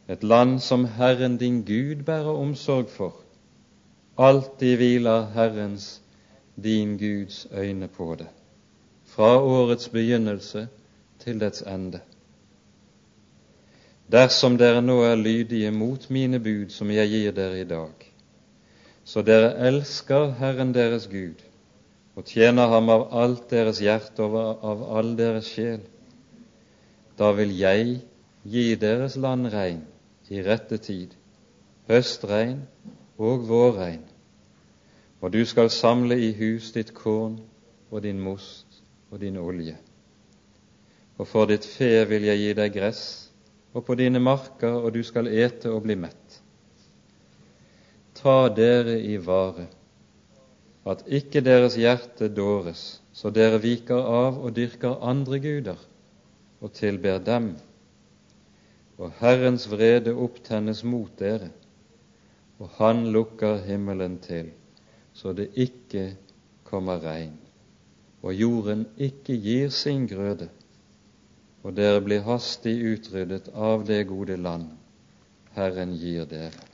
[0.06, 3.16] Et land som Herren din Gud bærer omsorg for,
[4.20, 6.00] Alltid hviler Herrens,
[6.62, 8.26] din Guds, øyne på det,
[9.04, 10.68] fra årets begynnelse
[11.24, 12.00] til dets ende.
[14.12, 18.09] Dersom dere nå er lydige mot mine bud som jeg gir dere i dag,
[19.10, 21.40] så dere elsker Herren deres Gud
[22.14, 25.80] og tjener ham av alt deres hjerte og av all deres sjel,
[27.18, 27.96] da vil jeg
[28.46, 29.80] gi deres land regn
[30.30, 31.14] i rette tid,
[31.90, 32.60] høstregn
[33.18, 34.02] og vårregn,
[35.20, 37.40] og du skal samle i hus ditt korn
[37.90, 39.74] og din most og din olje.
[41.18, 43.02] Og for ditt fe vil jeg gi deg gress,
[43.74, 46.29] og på dine marker, og du skal ete og bli mett.
[48.20, 49.66] Ta dere i vare,
[50.84, 55.80] at ikke deres hjerte dåres, så dere viker av og dyrker andre guder
[56.60, 57.54] og tilber dem,
[59.00, 61.48] og Herrens vrede opptennes mot dere
[62.60, 64.50] og han lukker himmelen til,
[65.16, 66.10] så det ikke
[66.68, 67.32] kommer regn,
[68.22, 70.50] og jorden ikke gir sin grøde,
[71.64, 74.68] og dere blir hastig utryddet av det gode land
[75.56, 76.68] Herren gir dere.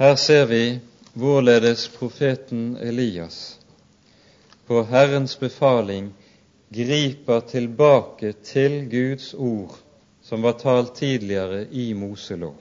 [0.00, 0.80] Her ser vi
[1.12, 3.58] hvorledes profeten Elias
[4.64, 6.06] på Herrens befaling
[6.72, 9.76] griper tilbake til Guds ord
[10.24, 12.56] som var talt tidligere i Moselov.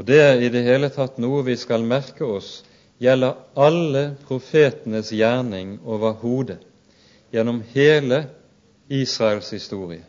[0.00, 2.62] Og det er i det hele tatt noe vi skal merke oss
[2.96, 6.62] gjelder alle profetenes gjerning over hodet
[7.28, 8.24] gjennom hele
[8.88, 10.06] Israels historie.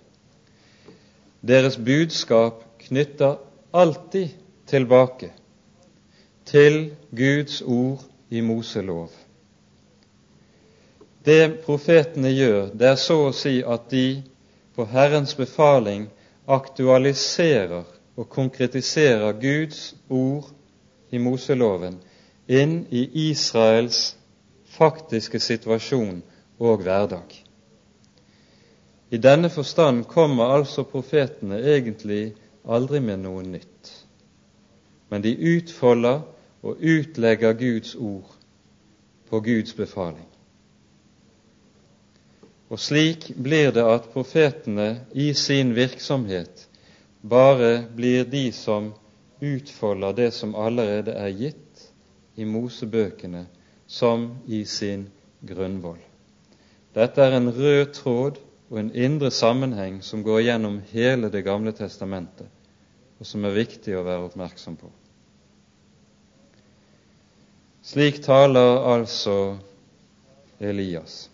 [1.43, 3.41] Deres budskap knytter
[3.75, 4.39] alltid
[4.71, 5.35] tilbake
[6.45, 9.09] til Guds ord i Moselov.
[11.25, 14.21] Det profetene gjør, det er så å si at de
[14.75, 16.05] på Herrens befaling
[16.45, 20.51] aktualiserer og konkretiserer Guds ord
[21.09, 21.97] i Moseloven
[22.47, 24.13] inn i Israels
[24.75, 26.21] faktiske situasjon
[26.59, 27.25] og hverdag.
[29.09, 32.35] I denne forstand kommer altså profetene egentlig
[32.67, 33.91] aldri med noe nytt,
[35.09, 36.21] men de utfolder
[36.65, 38.31] og utlegger Guds ord
[39.29, 40.25] på Guds befaling.
[42.69, 46.65] Og slik blir det at profetene i sin virksomhet
[47.21, 48.89] bare blir de som
[49.41, 51.85] utfolder det som allerede er gitt
[52.35, 53.45] i Mosebøkene,
[53.87, 55.07] som i sin
[55.45, 56.01] grunnvoll.
[56.95, 61.71] Dette er en rød tråd og en indre sammenheng som går gjennom hele Det gamle
[61.71, 62.47] testamentet,
[63.19, 64.89] og som er viktig å være oppmerksom på.
[67.85, 69.57] Slik taler altså
[70.59, 71.29] Elias.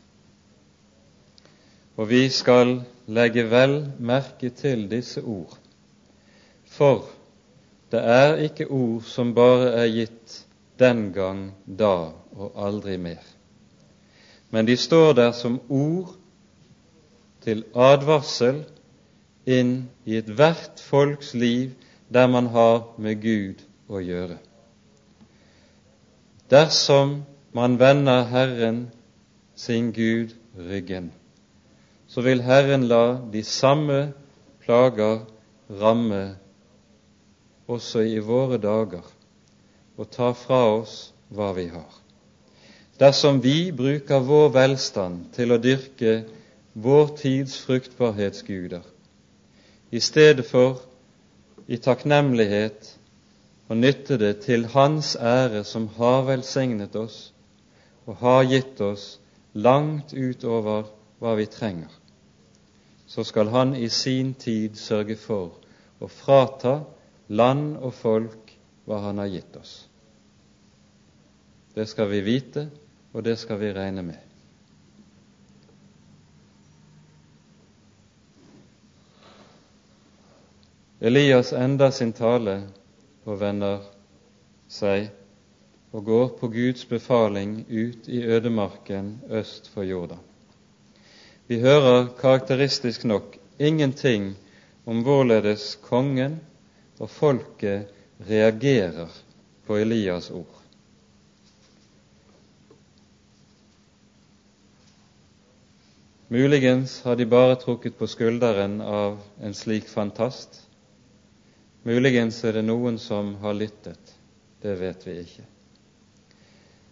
[1.95, 5.61] Og vi skal legge vel merke til disse ord
[6.71, 7.09] for
[7.91, 10.37] det er ikke ord som bare er gitt
[10.79, 13.23] den gang, da og aldri mer.
[14.49, 16.15] Men de står der som ord
[17.43, 18.63] til advarsel
[19.45, 21.75] inn i ethvert folks liv
[22.07, 24.39] der man har med Gud å gjøre.
[26.51, 27.23] Dersom
[27.53, 28.91] man vender Herren
[29.55, 31.11] sin Gud ryggen,
[32.07, 34.13] så vil Herren la de samme
[34.59, 35.21] plager
[35.69, 36.35] ramme
[37.67, 39.07] også i våre dager
[39.97, 41.91] og ta fra oss hva vi har.
[42.99, 46.17] Dersom vi bruker vår velstand til å dyrke
[46.73, 48.83] vår tids fruktbarhetsguder,
[49.91, 50.83] i stedet for
[51.71, 52.97] i takknemlighet
[53.71, 57.29] å nytte det til Hans ære som har velsignet oss
[58.03, 59.05] og har gitt oss
[59.55, 60.89] langt utover
[61.21, 61.91] hva vi trenger,
[63.07, 65.55] så skal Han i sin tid sørge for
[66.03, 66.81] å frata
[67.31, 68.51] land og folk
[68.89, 69.73] hva Han har gitt oss.
[71.71, 72.65] Det skal vi vite,
[73.13, 74.19] og det skal vi regne med.
[80.99, 82.59] Elias ender sin tale
[83.25, 83.83] og vender
[84.71, 85.09] seg
[85.91, 90.21] og går på Guds befaling ut i ødemarken øst for Jordan.
[91.47, 94.35] Vi hører karakteristisk nok ingenting
[94.85, 96.39] om hvorledes kongen
[96.99, 97.91] og folket
[98.29, 99.11] reagerer
[99.67, 100.57] på Elias' ord.
[106.31, 110.61] Muligens har de bare trukket på skulderen av en slik fantast
[111.83, 114.13] Muligens er det noen som har lyttet,
[114.61, 115.45] det vet vi ikke.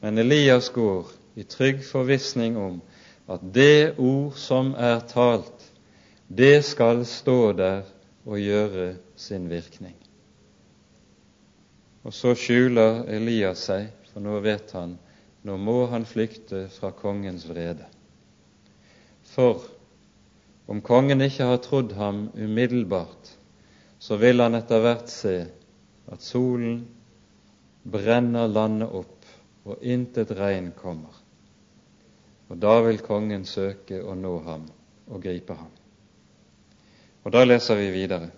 [0.02, 2.80] Men Elias går i trygg forvissning om
[3.30, 5.68] at det ord som er talt,
[6.28, 7.84] det skal stå der
[8.26, 9.94] og gjøre sin virkning.
[12.02, 14.98] Og så skjuler Elias seg, for nå vet han
[15.48, 17.86] nå må han flykte fra kongens vrede.
[19.24, 19.64] For
[20.70, 23.39] om kongen ikke har trodd ham umiddelbart,
[24.00, 25.36] så vil han etter hvert se
[26.10, 26.82] at solen
[27.84, 29.16] brenner landet opp,
[29.68, 31.14] og intet regn kommer.
[32.50, 34.64] Og da vil kongen søke å nå ham
[35.12, 35.72] og gripe ham.
[37.28, 38.32] Og da leser vi videre.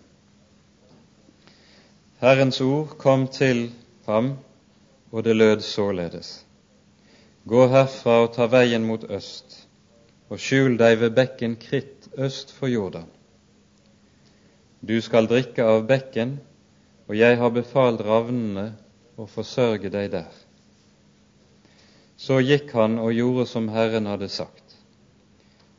[2.22, 3.70] Herrens ord kom til
[4.10, 4.34] ham,
[5.12, 6.34] og det lød således.
[7.46, 9.56] Gå herfra og ta veien mot øst,
[10.30, 13.08] og skjul deg ved bekken Kritt øst for Jordan.
[14.82, 16.40] Du skal drikke av bekken,
[17.06, 18.72] og jeg har befalt ravnene
[19.14, 20.32] å forsørge deg der.
[22.18, 24.74] Så gikk han og gjorde som Herren hadde sagt.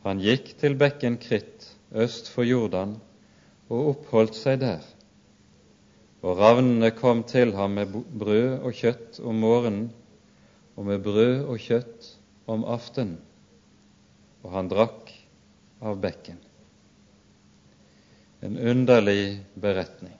[0.06, 1.66] Han gikk til bekken Kritt
[1.98, 2.94] øst for Jordan
[3.72, 4.86] og oppholdt seg der.
[6.22, 9.90] Og ravnene kom til ham med brød og kjøtt om morgenen
[10.78, 12.12] og med brød og kjøtt
[12.46, 13.18] om aftenen,
[14.46, 15.10] og han drakk
[15.82, 16.38] av bekken
[18.42, 20.18] en underlig beretning.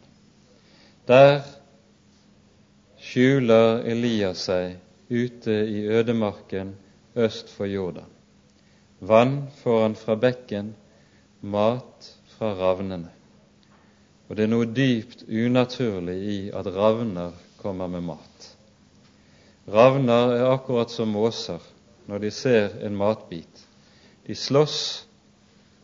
[1.11, 1.43] Der
[3.03, 4.79] skjuler Elias seg
[5.11, 6.77] ute i ødemarken
[7.19, 8.07] øst for Jordan.
[9.01, 10.75] Vann får han fra bekken,
[11.43, 13.11] mat fra ravnene.
[14.29, 18.47] Og det er noe dypt unaturlig i at ravner kommer med mat.
[19.67, 21.59] Ravner er akkurat som måser
[22.07, 23.67] når de ser en matbit.
[24.27, 24.79] De slåss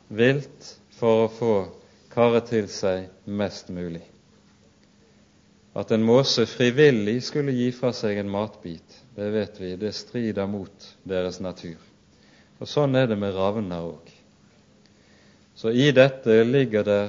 [0.08, 1.52] vilt for å få
[2.12, 4.04] karre til seg mest mulig.
[5.78, 10.48] At en måse frivillig skulle gi fra seg en matbit, det vet vi, det strider
[10.50, 11.78] mot deres natur.
[12.58, 14.10] Og Sånn er det med ravner òg.
[15.58, 17.08] Så i dette ligger der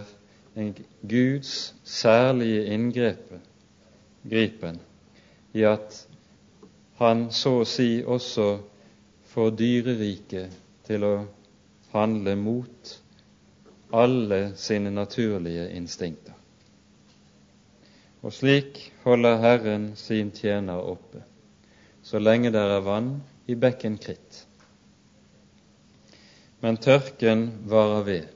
[0.58, 3.42] en Guds særlige inngripen
[5.54, 5.96] i at
[7.00, 8.48] han så å si også
[9.32, 10.58] får dyreriket
[10.90, 11.14] til å
[11.94, 12.98] handle mot
[13.92, 16.34] alle sine naturlige instinkter.
[18.22, 21.24] Og slik holder Herren sin tjener oppe,
[22.04, 23.14] så lenge det er vann
[23.48, 24.44] i bekken Kritt.
[26.60, 28.28] Men tørken varer ved,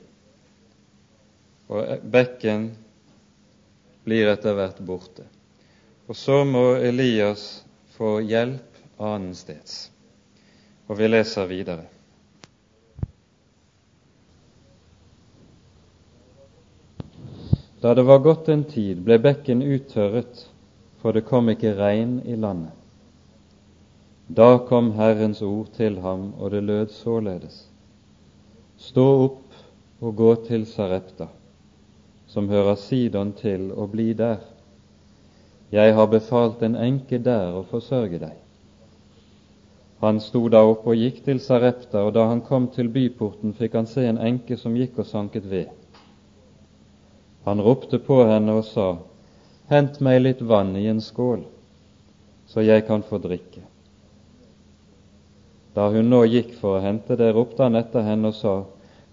[1.68, 2.70] og bekken
[4.04, 5.26] blir etter hvert borte.
[6.08, 7.64] Og så må Elias
[7.96, 9.90] få hjelp annensteds.
[10.88, 11.86] Og vi leser videre.
[17.84, 20.46] Da det var gått en tid, ble bekken uttørret,
[21.02, 22.72] for det kom ikke regn i landet.
[24.24, 27.58] Da kom Herrens ord til ham, og det lød således.
[28.80, 29.60] Stå opp
[30.00, 31.28] og gå til Sarepta,
[32.26, 34.40] som hører Sidon til, og bli der.
[35.68, 38.40] Jeg har befalt en enke der å forsørge deg.
[40.00, 43.76] Han sto da opp og gikk til Sarepta, og da han kom til byporten, fikk
[43.76, 45.83] han se en enke som gikk og sanket ved.
[47.44, 48.88] Han ropte på henne og sa,
[49.68, 51.44] Hent meg litt vann i en skål,
[52.48, 53.62] så jeg kan få drikke.
[55.74, 58.54] Da hun nå gikk for å hente det, ropte han etter henne og sa,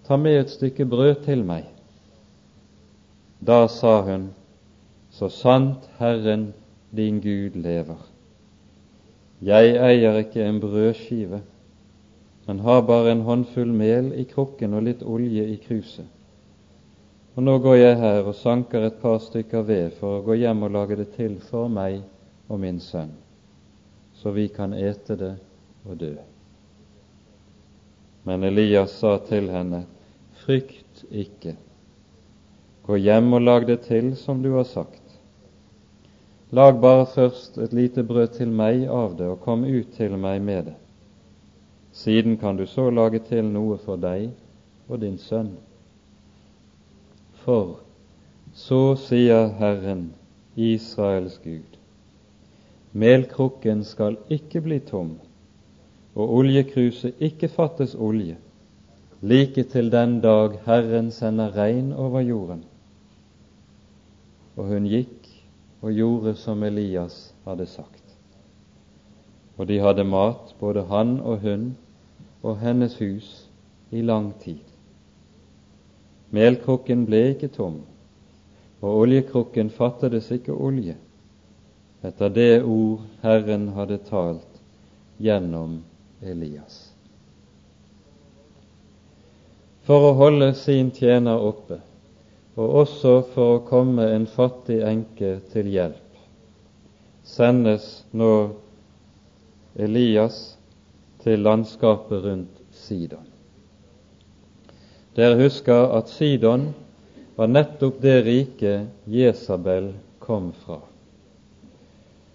[0.06, 1.66] ta med et stykke brød til meg.
[3.40, 4.30] Da sa hun,
[5.10, 6.52] så sant Herren
[6.94, 7.98] din Gud lever.
[9.42, 11.40] Jeg eier ikke en brødskive,
[12.46, 16.06] men har bare en håndfull mel i krukken og litt olje i kruset.
[17.32, 20.66] Og nå går jeg her og sanker et par stykker ved for å gå hjem
[20.66, 22.02] og lage det til for meg
[22.52, 23.14] og min sønn,
[24.20, 25.32] så vi kan ete det
[25.88, 26.12] og dø.
[28.28, 29.86] Men Elias sa til henne,
[30.42, 31.54] Frykt ikke,
[32.84, 35.00] gå hjem og lag det til som du har sagt.
[36.52, 40.42] Lag bare først et lite brød til meg av det, og kom ut til meg
[40.44, 40.74] med det.
[41.96, 44.28] Siden kan du så lage til noe for deg
[44.88, 45.54] og din sønn.
[47.42, 47.80] For
[48.54, 50.12] så sier Herren,
[50.54, 51.78] Israels Gud,
[52.92, 55.16] melkrukken skal ikke bli tom,
[56.14, 58.36] og oljekruset ikke fattes olje,
[59.22, 62.64] like til den dag Herren sender regn over jorden.
[64.56, 65.30] Og hun gikk
[65.82, 68.02] og gjorde som Elias hadde sagt.
[69.56, 71.72] Og de hadde mat, både han og hun
[72.42, 73.48] og hennes hus,
[73.90, 74.71] i lang tid.
[76.32, 77.82] Melkrukken ble ikke tom,
[78.80, 80.96] og oljekrukken fattes ikke olje,
[82.02, 84.62] etter det ord Herren hadde talt
[85.22, 85.82] gjennom
[86.24, 86.80] Elias.
[89.86, 91.80] For å holde sin tjener oppe,
[92.56, 96.16] og også for å komme en fattig enke til hjelp,
[97.26, 98.32] sendes nå
[99.76, 100.40] Elias
[101.22, 103.31] til landskapet rundt Sidon.
[105.16, 106.70] Dere husker at Sidon
[107.36, 110.78] var nettopp det riket Jesabel kom fra.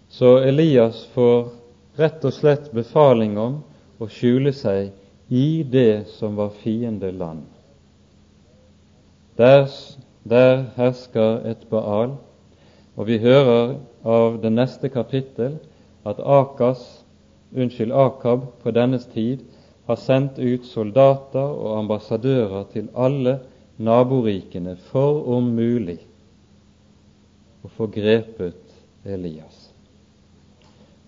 [0.09, 1.49] Så Elias får
[1.97, 3.61] rett og slett befaling om
[3.97, 4.91] å skjule seg
[5.33, 7.43] i det som var fiendeland.
[9.37, 9.65] Der
[10.27, 12.17] der hersker et Baal,
[12.95, 15.57] og vi hører av det neste kapittel
[16.07, 16.81] at Akas,
[17.55, 19.45] unnskyld, Akab på dennes tid
[19.87, 23.37] har sendt ut soldater og ambassadører til alle
[23.77, 25.99] naborikene for om mulig
[27.63, 28.75] å få grepet
[29.07, 29.69] Elias.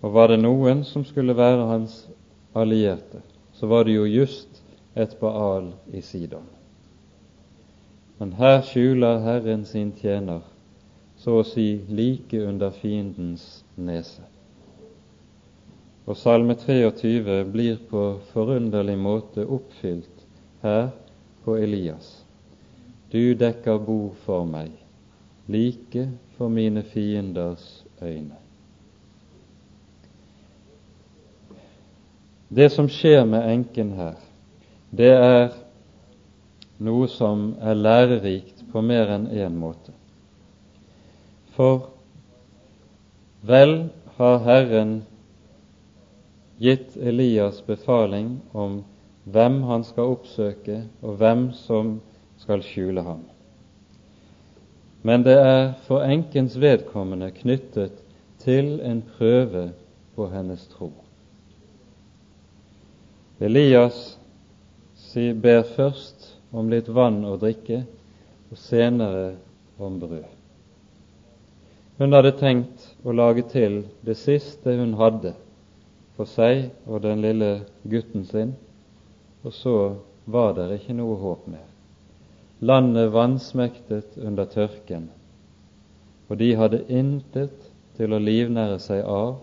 [0.00, 2.06] Og var det noen som skulle være hans
[2.56, 3.20] allierte,
[3.52, 4.62] så var det jo just
[4.96, 6.48] et Baal i Sidon.
[8.20, 10.40] Men her skjuler Herren sin tjener,
[11.20, 14.24] så å si like under fiendens nese.
[16.10, 18.00] Og Salme 23 blir på
[18.32, 20.24] forunderlig måte oppfylt
[20.58, 20.88] her
[21.44, 22.08] på Elias.
[23.12, 24.72] Du dekker bo for meg,
[25.46, 28.34] like for mine fienders øyne.
[32.50, 34.18] Det som skjer med enken her,
[34.90, 35.54] det er
[36.82, 39.94] noe som er lærerikt på mer enn én måte.
[41.54, 41.86] For
[43.46, 43.76] vel
[44.18, 44.98] har Herren
[46.60, 48.82] gitt Elias befaling om
[49.24, 51.94] hvem han skal oppsøke, og hvem som
[52.40, 53.22] skal skjule ham.
[55.02, 57.96] Men det er for enkens vedkommende knyttet
[58.44, 59.70] til en prøve
[60.16, 60.90] på hennes tro.
[63.40, 64.18] Elias
[65.16, 67.86] ber først om litt vann å drikke,
[68.50, 69.36] og senere
[69.80, 70.26] om brød.
[72.00, 75.32] Hun hadde tenkt å lage til det siste hun hadde
[76.20, 78.50] for seg og den lille gutten sin,
[79.40, 79.76] og så
[80.28, 81.64] var det ikke noe håp mer.
[82.60, 85.06] Landet vansmektet under tørken,
[86.28, 89.38] og de hadde intet til å livnære seg av,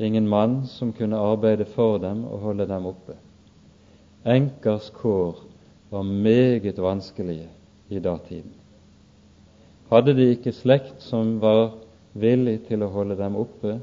[0.00, 3.20] ingen mann som kunne arbeide for dem og holde dem oppe.
[4.24, 5.36] Enkers kår
[5.92, 7.50] var meget vanskelige
[7.92, 8.56] i datiden.
[9.92, 11.74] Hadde de ikke slekt som var
[12.16, 13.82] villig til å holde dem oppe,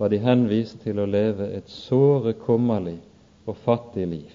[0.00, 2.96] var de henvist til å leve et såre kummerlig
[3.44, 4.30] og fattig liv.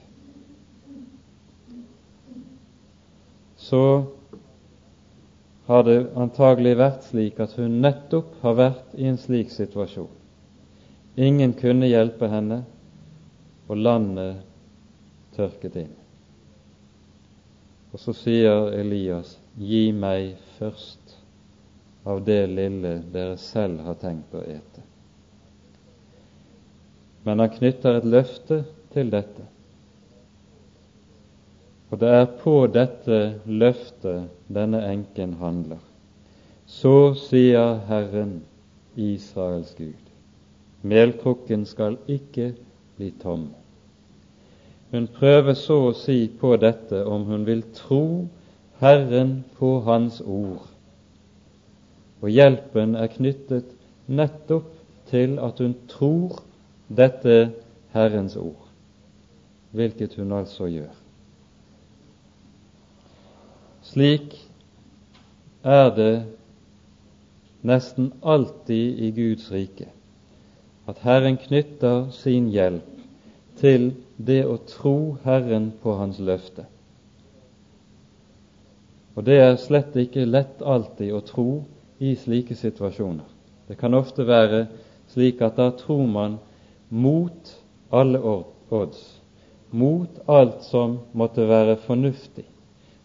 [3.57, 3.81] Så
[5.65, 10.11] har det antagelig vært slik at hun nettopp har vært i en slik situasjon.
[11.17, 12.61] Ingen kunne hjelpe henne,
[13.65, 14.43] og landet
[15.33, 15.93] tørket inn.
[17.89, 21.17] Og så sier Elias, gi meg først
[22.05, 24.91] av det lille dere selv har tenkt å ete.
[27.25, 28.61] Men han knytter et løfte
[28.93, 29.47] til dette.
[31.89, 35.81] Og det er på dette løftet denne enken handler.
[36.65, 38.39] Så sier Herren,
[38.95, 40.01] Israels Gud,
[40.81, 42.53] melkrukken skal ikke
[42.97, 43.49] bli tom.
[44.91, 48.05] Hun prøver så å si på dette om hun vil tro
[48.79, 50.63] Herren på Hans ord.
[52.23, 53.75] Og hjelpen er knyttet
[54.07, 54.71] nettopp
[55.11, 56.39] til at hun tror
[56.87, 57.51] dette
[57.93, 58.67] Herrens ord,
[59.71, 60.93] hvilket hun altså gjør.
[63.85, 64.35] Slik
[65.63, 66.13] er det
[67.65, 69.89] nesten alltid i Guds rike
[70.85, 72.91] at Herren knytter sin hjelp
[73.57, 76.67] til det å tro Herren på Hans løfte.
[79.15, 81.49] Og det er slett ikke lett alltid å tro
[82.03, 83.25] i slike situasjoner.
[83.67, 84.65] Det kan ofte være
[85.13, 86.37] slik at da tror man
[86.89, 88.19] mot alle
[88.69, 89.21] odds,
[89.69, 92.45] mot alt som måtte være fornuftig,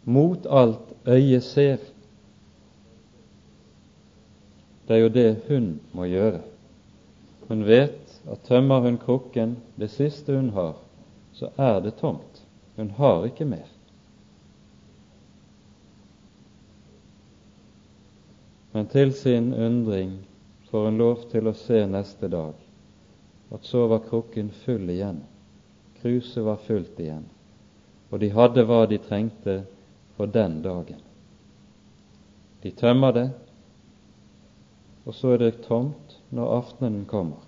[0.04, 1.78] mot alt øyet ser.
[4.86, 6.40] Det er jo det hun må gjøre.
[7.48, 10.76] Hun vet at tømmer hun krukken, det siste hun har,
[11.32, 12.42] så er det tomt.
[12.76, 13.68] Hun har ikke mer.
[18.72, 20.18] Men til sin undring
[20.70, 22.69] får hun lov til å se neste dag
[23.50, 25.20] at så var krukken full igjen.
[26.02, 27.26] Kruset var fullt igjen,
[28.10, 29.56] og de hadde hva de trengte
[30.16, 31.02] for den dagen.
[32.62, 33.28] De tømmer det,
[35.04, 37.42] og så er det tomt når aftenen kommer.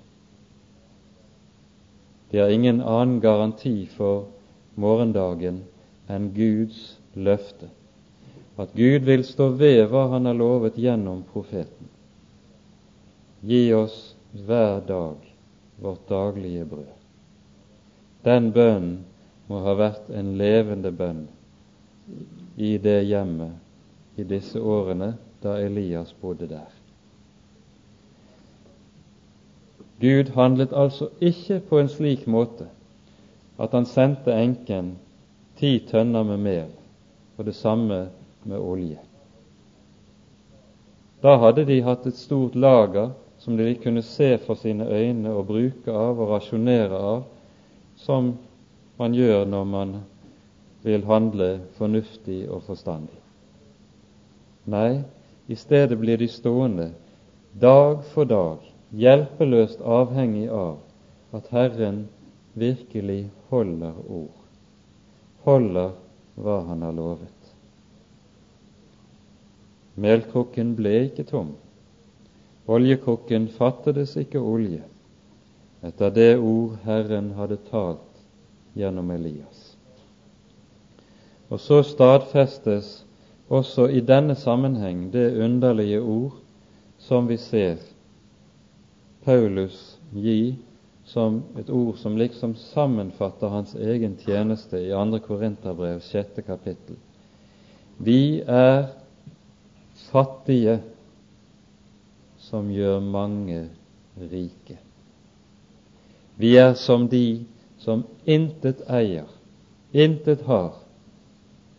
[2.33, 4.27] De har ingen annen garanti for
[4.75, 5.63] morgendagen
[6.11, 7.69] enn Guds løfte,
[8.61, 11.89] at Gud vil stå ved hva Han har lovet gjennom profeten.
[13.45, 15.32] Gi oss hver dag
[15.83, 16.93] vårt daglige brød.
[18.25, 18.99] Den bønnen
[19.49, 21.25] må ha vært en levende bønn
[22.57, 26.71] i det hjemmet i disse årene da Elias bodde der.
[30.03, 32.67] Gud handlet altså ikke på en slik måte
[33.63, 34.97] at han sendte enken
[35.59, 36.71] ti tønner med mel
[37.39, 38.07] og det samme
[38.45, 38.99] med olje.
[41.23, 43.13] Da hadde de hatt et stort lager
[43.43, 47.25] som de kunne se for sine øyne og bruke av og rasjonere av,
[47.99, 48.37] som
[48.99, 49.97] man gjør når man
[50.83, 53.19] vil handle fornuftig og forstandig.
[54.71, 55.03] Nei,
[55.51, 56.93] i stedet blir de stående
[57.59, 58.63] dag for dag
[58.95, 60.79] hjelpeløst avhengig av
[61.35, 62.05] at Herren
[62.55, 64.39] virkelig holder ord,
[65.43, 65.91] holder
[66.39, 67.43] hva Han har lovet.
[69.99, 71.57] Melkrukken ble ikke tom,
[72.67, 74.83] oljekrukken fattedes ikke olje,
[75.83, 78.23] etter det ord Herren hadde talt
[78.79, 79.73] gjennom Elias.
[81.53, 83.03] Og så stadfestes
[83.53, 86.39] også i denne sammenheng det underlige ord
[87.03, 87.83] som vi ser
[89.25, 90.55] Paulus gi
[91.05, 95.19] som et ord som liksom sammenfatter hans egen tjeneste i 2.
[95.27, 96.41] Korinterbrev, 6.
[96.47, 96.97] kapittel.
[97.99, 98.87] Vi er
[100.11, 100.79] fattige
[102.53, 103.63] som gjør mange
[104.29, 104.75] rike.
[106.37, 107.47] Vi er som de
[107.81, 109.31] som intet eier,
[109.97, 110.75] intet har,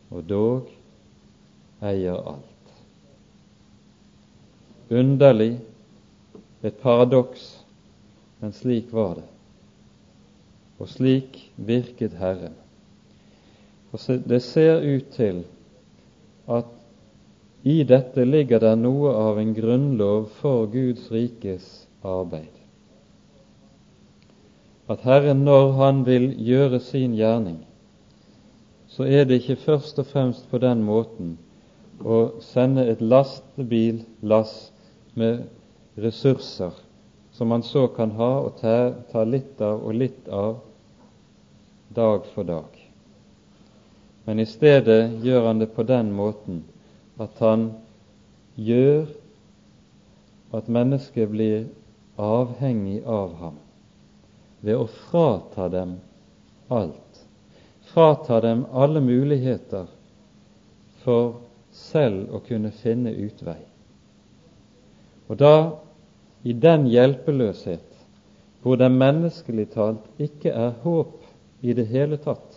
[0.10, 0.72] og dog
[1.86, 2.74] eier alt.
[4.90, 5.60] Underlig
[6.66, 7.46] et paradoks,
[8.42, 9.30] men slik var det.
[10.82, 12.58] Og slik virket Herren.
[13.94, 15.46] Og Det ser ut til
[16.50, 16.80] at
[17.64, 22.52] i dette ligger det noe av en grunnlov for Guds rikes arbeid.
[24.92, 27.62] At Herren, når Han vil gjøre sin gjerning,
[28.88, 31.38] så er det ikke først og fremst på den måten
[32.04, 34.54] å sende et lastebillass
[35.16, 35.46] med
[35.96, 36.76] ressurser
[37.34, 40.60] som man så kan ha og ta, ta litt av og litt av
[41.96, 42.70] dag for dag.
[44.26, 46.62] Men i stedet gjør han det på den måten
[47.22, 47.68] at han
[48.56, 49.06] gjør
[50.54, 51.66] at mennesket blir
[52.22, 53.60] avhengig av ham
[54.64, 55.98] ved å frata dem
[56.74, 57.24] alt,
[57.94, 59.90] frata dem alle muligheter
[61.04, 61.42] for
[61.74, 63.60] selv å kunne finne utvei.
[65.28, 65.56] Og da
[66.44, 67.90] i den hjelpeløshet
[68.64, 71.20] hvor det menneskelig talt ikke er håp
[71.64, 72.53] i det hele tatt,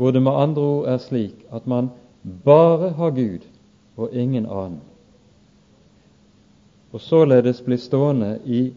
[0.00, 1.90] hvor det med andre ord er slik at man
[2.44, 3.42] bare har Gud
[4.00, 4.80] og ingen annen,
[6.92, 8.72] og således blir stående i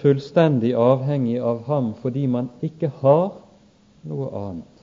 [0.00, 3.34] fullstendig avhengig av ham fordi man ikke har
[4.08, 4.80] noe annet.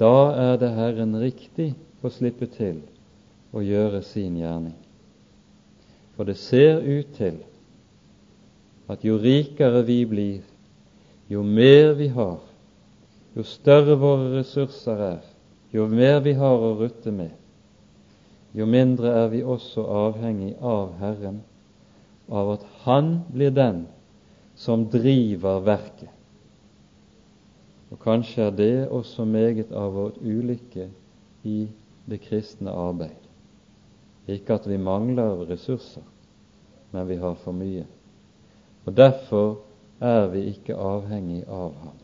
[0.00, 2.78] Da er det Herren riktig å slippe til
[3.52, 4.78] å gjøre sin gjerning.
[6.16, 7.36] For det ser ut til
[8.88, 10.40] at jo rikere vi blir,
[11.28, 12.40] jo mer vi har,
[13.36, 15.22] jo større våre ressurser er,
[15.72, 17.32] jo mer vi har å rutte med,
[18.52, 21.40] jo mindre er vi også avhengig av Herren,
[22.28, 23.86] av at Han blir den
[24.56, 26.10] som driver verket.
[27.92, 30.88] Og kanskje er det også meget av vår ulykke
[31.44, 31.56] i
[32.08, 33.16] det kristne arbeid.
[34.28, 36.04] Ikke at vi mangler ressurser,
[36.92, 37.84] men vi har for mye.
[38.86, 39.58] Og Derfor
[40.00, 42.01] er vi ikke avhengig av ham.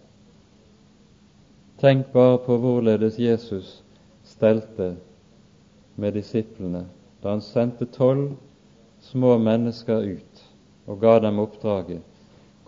[1.78, 3.82] Tenk bare på hvorledes Jesus
[4.26, 4.96] stelte
[5.96, 6.84] med disiplene
[7.22, 8.32] da han sendte tolv
[9.10, 10.42] små mennesker ut
[10.86, 12.02] og ga dem oppdraget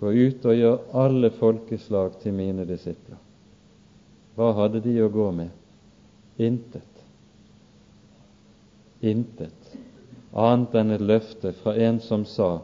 [0.01, 3.19] gå ut og gjør alle folkeslag til mine disipler.
[4.37, 5.51] Hva hadde de å gå med?
[6.41, 7.03] Intet.
[9.05, 9.61] Intet
[10.33, 12.61] annet enn et løfte fra en som sa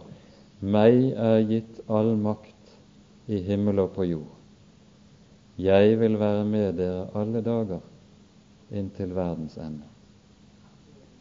[0.61, 2.77] meg er gitt all makt
[3.27, 4.36] i himmel og på jord.
[5.59, 7.81] Jeg vil være med dere alle dager
[8.71, 9.87] inntil verdens ende.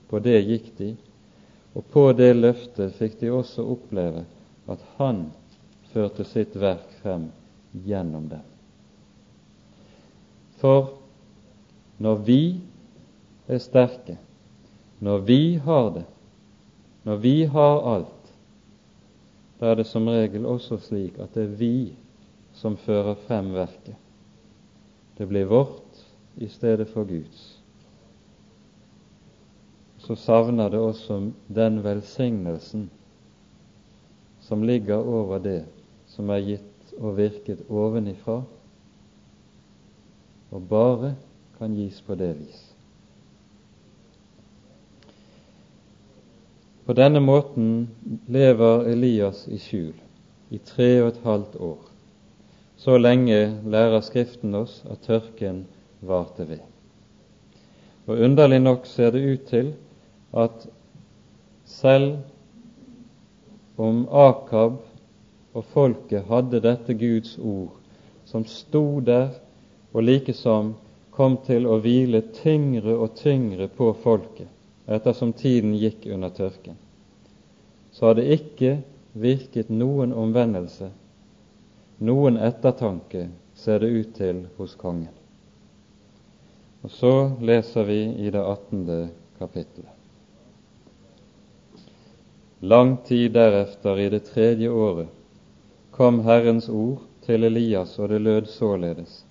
[0.10, 0.92] På det gikk de,
[1.76, 4.26] og på det løftet fikk de også oppleve
[4.72, 5.30] at Han
[5.94, 7.30] førte sitt verk frem
[7.86, 8.44] gjennom dem.
[10.60, 10.96] For
[12.04, 12.42] når vi
[13.48, 14.18] er sterke,
[15.00, 16.06] når vi har det,
[17.06, 18.32] når vi har alt,
[19.60, 21.76] da er det som regel også slik at det er vi
[22.56, 23.96] som fører frem verket.
[25.18, 26.06] Det blir vårt
[26.36, 27.62] i stedet for Guds.
[29.98, 32.90] Så savner det også den velsignelsen
[34.42, 35.64] som ligger over det
[36.12, 38.44] som er gitt og virket ovenifra,
[40.52, 41.16] og bare
[41.58, 42.62] kan gis på det vis.
[46.86, 47.88] På denne måten
[48.30, 49.96] lever Elias i skjul
[50.54, 51.95] i tre og et halvt år.
[52.86, 55.64] Så lenge lærer Skriften oss at tørken
[56.06, 56.60] varte ved.
[58.06, 59.72] Og Underlig nok ser det ut til
[60.38, 60.68] at
[61.66, 62.20] selv
[63.82, 64.76] om Akab
[65.56, 67.74] og folket hadde dette Guds ord,
[68.26, 69.34] som sto der
[69.94, 70.76] og likesom
[71.16, 74.52] kom til å hvile tyngre og tyngre på folket
[74.86, 76.78] ettersom tiden gikk under tørken,
[77.90, 78.76] så hadde ikke
[79.18, 80.92] virket noen omvendelse
[81.98, 85.14] noen ettertanke ser det ut til hos kongen.
[86.84, 89.10] Og så leser vi i det 18.
[89.40, 89.92] kapittelet.
[92.60, 95.08] Lang tid derefter, i det tredje året,
[95.92, 99.24] kom Herrens ord til Elias, og det lød således:"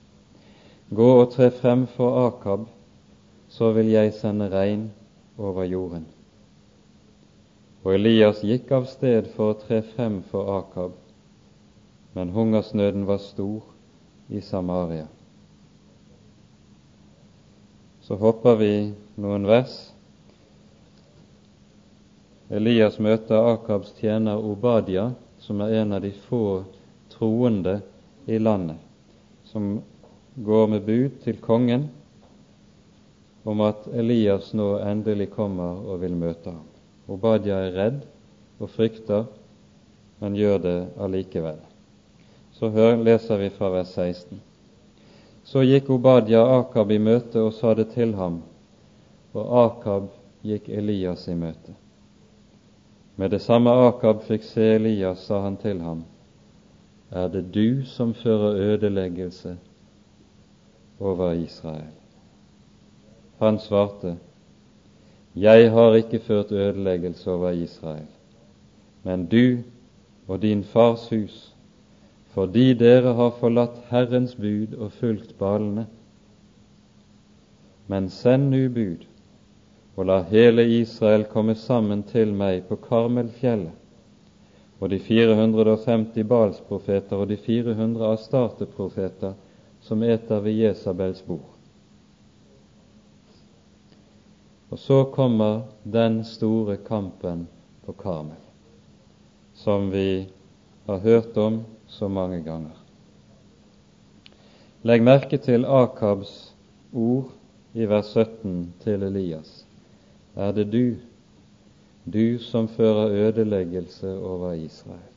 [0.91, 2.67] Gå og tre frem for Akab,
[3.49, 4.91] så vil jeg sende regn
[5.39, 6.07] over jorden.
[7.85, 10.93] Og Elias gikk av sted for å tre frem for Akab,
[12.15, 13.63] men hungersnøden var stor
[14.29, 15.07] i Samaria.
[18.01, 18.75] Så hopper vi
[19.19, 19.75] noen vers.
[22.55, 25.09] Elias møter Akabs tjener Obadia,
[25.43, 26.63] som er en av de få
[27.11, 27.81] troende
[28.31, 28.79] i landet,
[29.51, 29.81] som
[30.37, 31.89] går med bud til kongen
[33.45, 36.65] om at Elias nå endelig kommer og vil møte ham.
[37.11, 38.01] Obadia er redd
[38.63, 39.27] og frykter,
[40.23, 41.74] men gjør det allikevel
[42.55, 44.41] så leser vi fra vers 16.
[45.45, 48.43] Så gikk Obadia Akab i møte og sa det til ham,
[49.35, 50.07] og Akab
[50.47, 51.75] gikk Elias i møte.
[53.17, 56.05] Med det samme Akab fikk se Elias, sa han til ham,
[57.11, 59.57] Er det du som fører ødeleggelse
[61.01, 61.93] over Israel?
[63.39, 64.17] Han svarte,
[65.35, 68.07] Jeg har ikke ført ødeleggelse over Israel,
[69.03, 69.59] men du
[70.29, 71.54] og din fars hus
[72.35, 75.87] fordi dere har forlatt Herrens bud og fulgt balene.
[77.87, 79.05] Men send nu bud,
[79.95, 83.73] og la hele Israel komme sammen til meg på Karmelfjellet,
[84.83, 89.37] og de 450 Balsprofeter og de 400 Astarte-profeter
[89.85, 91.53] som eter ved Jesabels bord.
[94.75, 97.47] Og så kommer den store kampen
[97.87, 98.41] på Karmel,
[99.55, 100.27] som vi
[100.89, 102.77] har hørt om så mange ganger.
[104.85, 106.55] Legg merke til Akabs
[106.93, 107.31] ord
[107.75, 109.65] i vers 17 til Elias.
[110.37, 110.97] Er det du,
[112.05, 115.11] du som fører ødeleggelse over Israel?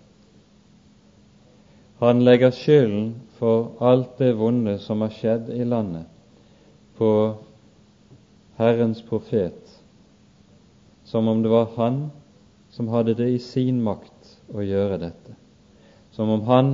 [2.00, 6.06] Han legger skylden for alt det vonde som har skjedd i landet,
[6.98, 7.10] på
[8.58, 9.74] Herrens profet,
[11.06, 12.00] som om det var han
[12.74, 15.36] som hadde det i sin makt å gjøre dette
[16.18, 16.72] som om han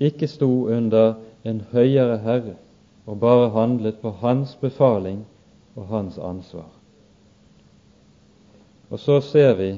[0.00, 2.56] ikke sto under en høyere herre
[3.08, 5.22] og bare handlet på hans befaling
[5.76, 6.68] og hans ansvar.
[8.88, 9.70] Og så ser vi,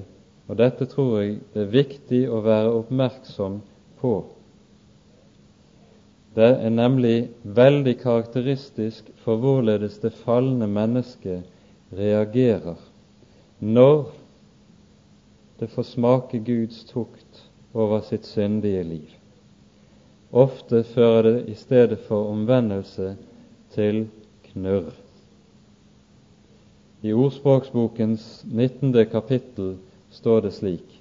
[0.46, 3.58] og dette tror jeg det er viktig å være oppmerksom
[3.98, 4.14] på,
[6.38, 11.42] det er nemlig veldig karakteristisk for hvorledes det falne mennesket
[11.98, 12.78] reagerer
[13.58, 14.04] når
[15.58, 17.29] det får smake Guds tukt
[17.74, 19.10] over sitt syndige liv.
[20.32, 23.16] Ofte fører det i stedet for omvendelse
[23.74, 24.08] til
[24.50, 24.92] knurr.
[27.02, 29.06] I Ordspråksbokens 19.
[29.10, 29.76] kapittel
[30.10, 31.00] står det slik:"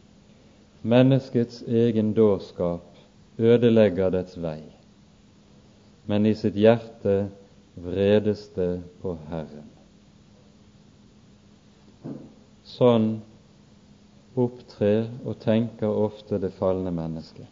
[0.81, 2.85] Menneskets egen dårskap
[3.37, 4.61] ødelegger dets vei,
[6.05, 7.29] men i sitt hjerte
[7.75, 9.67] vredes det på Herren.
[12.63, 13.09] Sånn
[14.35, 17.47] opptrer og tenker ofte det falne mennesket.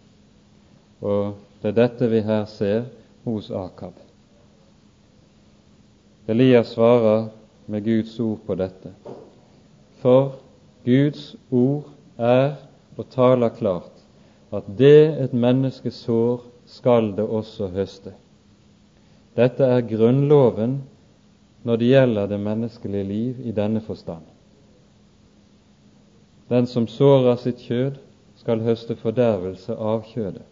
[1.01, 2.85] Og det er dette vi her ser
[3.25, 3.95] hos Akab.
[6.27, 7.29] Elias svarer
[7.67, 8.91] med Guds ord på dette.
[10.01, 10.35] For
[10.85, 12.57] Guds ord er
[12.97, 14.03] og taler klart
[14.53, 18.11] at det et menneske sår, skal det også høste.
[19.39, 20.81] Dette er grunnloven
[21.63, 24.25] når det gjelder det menneskelige liv i denne forstand.
[26.47, 27.97] Den som sårer sitt kjød,
[28.37, 30.45] skal høste fordervelse av kjødet.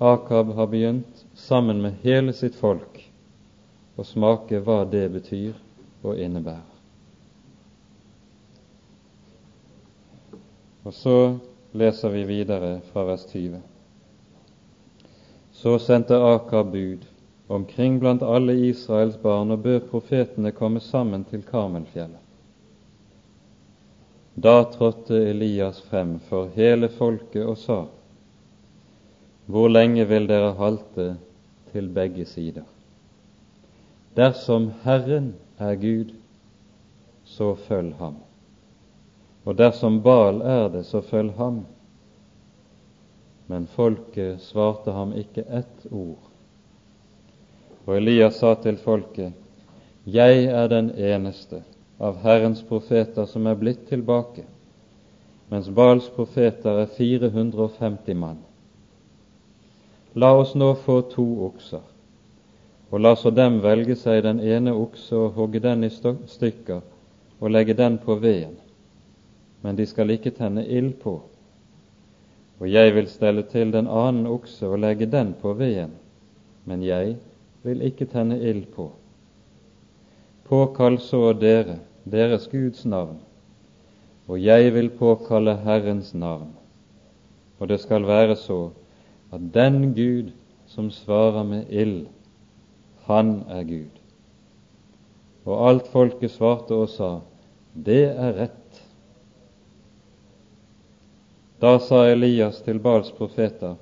[0.00, 3.00] Akab har begynt, sammen med hele sitt folk,
[3.98, 5.56] å smake hva det betyr
[6.06, 6.62] og innebærer.
[10.86, 11.16] Og så
[11.76, 13.58] leser vi videre fra vers 20.
[15.52, 17.04] Så sendte Akab bud
[17.48, 22.27] omkring blant alle Israels barn og bød profetene komme sammen til Karmelfjellet.
[24.40, 27.84] Da trådte Elias frem for hele folket og sa:"
[29.46, 31.06] Hvor lenge vil dere halte
[31.72, 32.62] til begge sider?
[34.16, 36.12] Dersom Herren er Gud,
[37.24, 38.14] så følg ham.
[39.44, 41.64] Og dersom Bal er det, så følg ham.
[43.46, 46.30] Men folket svarte ham ikke ett ord.
[47.86, 49.32] Og Elias sa til folket,
[50.06, 51.62] Jeg er den eneste
[51.98, 54.44] av Herrens profeter som er blitt tilbake,
[55.50, 58.42] mens Bals profeter er 450 mann.
[60.14, 61.84] La oss nå få to okser
[62.90, 66.80] og la så dem velge seg den ene okse og hogge den i stykker
[67.38, 68.56] og legge den på veden,
[69.62, 71.18] men de skal ikke tenne ild på.
[72.58, 75.92] Og jeg vil stelle til den annen okse og legge den på veden,
[76.64, 77.18] men jeg
[77.62, 78.88] vil ikke tenne ild på.
[80.48, 81.78] Påkall så dere
[82.10, 83.18] deres Guds navn,
[84.28, 86.52] og jeg vil påkalle Herrens navn.
[87.58, 88.70] Og det skal være så
[89.32, 90.30] at den Gud
[90.66, 92.06] som svarer med ild,
[93.08, 93.98] han er Gud.
[95.48, 97.18] Og alt folket svarte og sa,
[97.72, 98.82] Det er rett.
[101.60, 103.76] Da sa Elias til Bals profeter,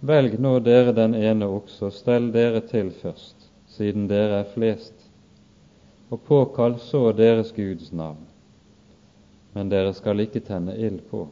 [0.00, 4.97] Velg nå dere den ene også, og stell dere til først, siden dere er flest,
[6.08, 8.24] og påkall så deres Guds navn.
[9.52, 11.26] Men dere skal ikke tenne ild på.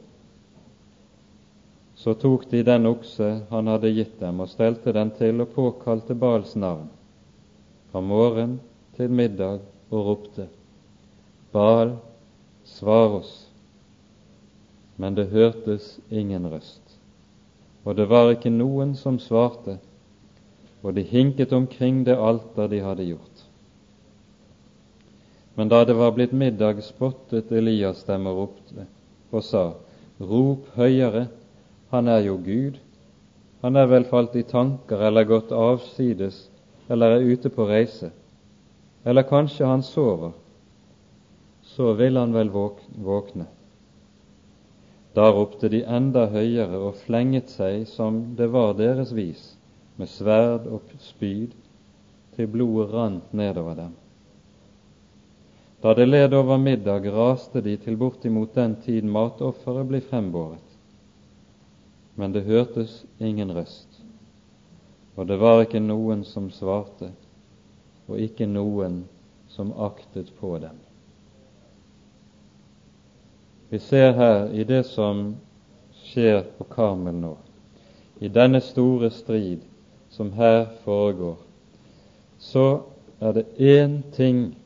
[1.97, 6.15] Så tok de den okse han hadde gitt dem, og stelte den til og påkalte
[6.15, 6.91] Bals navn
[7.91, 8.59] fra morgen
[8.97, 10.49] til middag og ropte:"
[11.53, 11.97] Baal,
[12.65, 13.49] svar oss.
[14.97, 16.99] Men det hørtes ingen røst,
[17.85, 19.79] og det var ikke noen som svarte,
[20.83, 23.36] og de hinket omkring det alter de hadde gjort.
[25.57, 28.87] Men da det var blitt middag, spottet Elias dem og ropte
[29.33, 29.73] og sa:"
[30.21, 31.27] Rop høyere,
[31.91, 32.77] han er jo Gud.
[33.63, 36.47] Han er vel falt i tanker eller gått avsides
[36.89, 38.13] eller er ute på reise,
[39.05, 40.33] eller kanskje han sover,
[41.63, 43.47] så vil han vel våkne.
[45.17, 49.57] Da ropte de enda høyere og flenget seg som det var deres vis,
[49.97, 51.55] med sverd og spyd,
[52.37, 53.95] til blodet rant nedover dem.
[55.83, 60.65] Da det led over middag, raste de til bortimot den tid matofferet blir frembåret.
[62.17, 64.03] Men det hørtes ingen røst
[65.17, 67.09] og det var ikke noen som svarte,
[68.07, 69.05] og ikke noen
[69.49, 70.77] som aktet på dem.
[73.73, 75.33] Vi ser her i det som
[76.05, 77.33] skjer på Karmel nå,
[78.21, 79.65] i denne store strid
[80.13, 81.41] som her foregår,
[82.39, 82.67] så
[83.21, 84.63] er det én ting som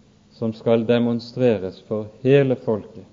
[0.52, 3.04] skal demonstreres for hele folket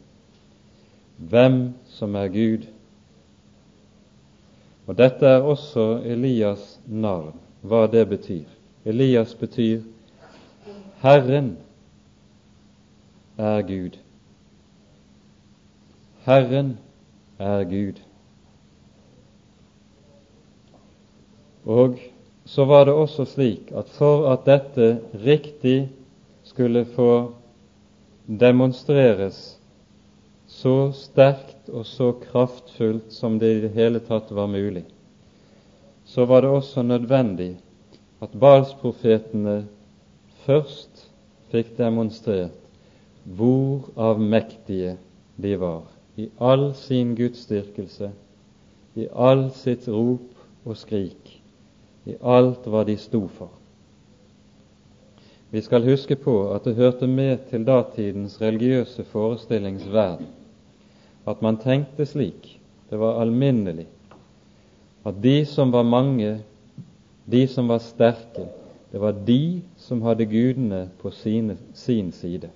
[1.17, 2.67] hvem som er Gud.
[4.87, 8.45] Og dette er også Elias navn, hva det betyr.
[8.87, 9.81] Elias betyr
[11.01, 11.57] Herren
[13.37, 13.97] er Gud.
[16.25, 16.77] Herren
[17.39, 17.99] er Gud.
[21.67, 21.99] Og
[22.45, 25.89] så var det også slik at for at dette riktig
[26.47, 27.11] skulle få
[28.27, 29.57] demonstreres
[30.47, 34.85] så sterkt og så kraftfullt som det i det hele tatt var mulig,
[36.07, 37.57] så var det også nødvendig
[38.23, 39.59] at Balsprofetene
[40.45, 41.03] først
[41.51, 42.55] fikk demonstrert
[43.27, 44.95] hvor avmektige
[45.35, 45.83] de var
[46.17, 48.09] i all sin gudsdyrkelse,
[48.95, 51.35] i all sitt rop og skrik,
[52.07, 53.51] i alt hva de sto for.
[55.51, 60.27] Vi skal huske på at det hørte med til datidens religiøse forestillingsverden
[61.27, 63.87] at man tenkte slik, det var alminnelig,
[65.05, 66.37] at de som var mange,
[67.31, 68.47] de som var sterke,
[68.91, 72.49] det var de som hadde gudene på sine, sin side.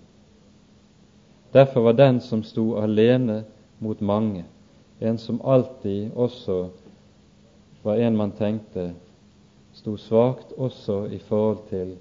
[1.54, 3.44] Derfor var den som sto alene
[3.80, 4.46] mot mange,
[5.02, 6.70] en som alltid også
[7.84, 8.94] var en man tenkte
[9.74, 11.96] sto svakt også i forhold til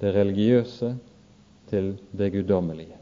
[0.00, 0.96] det religiøse,
[1.68, 2.96] til det guddommelige.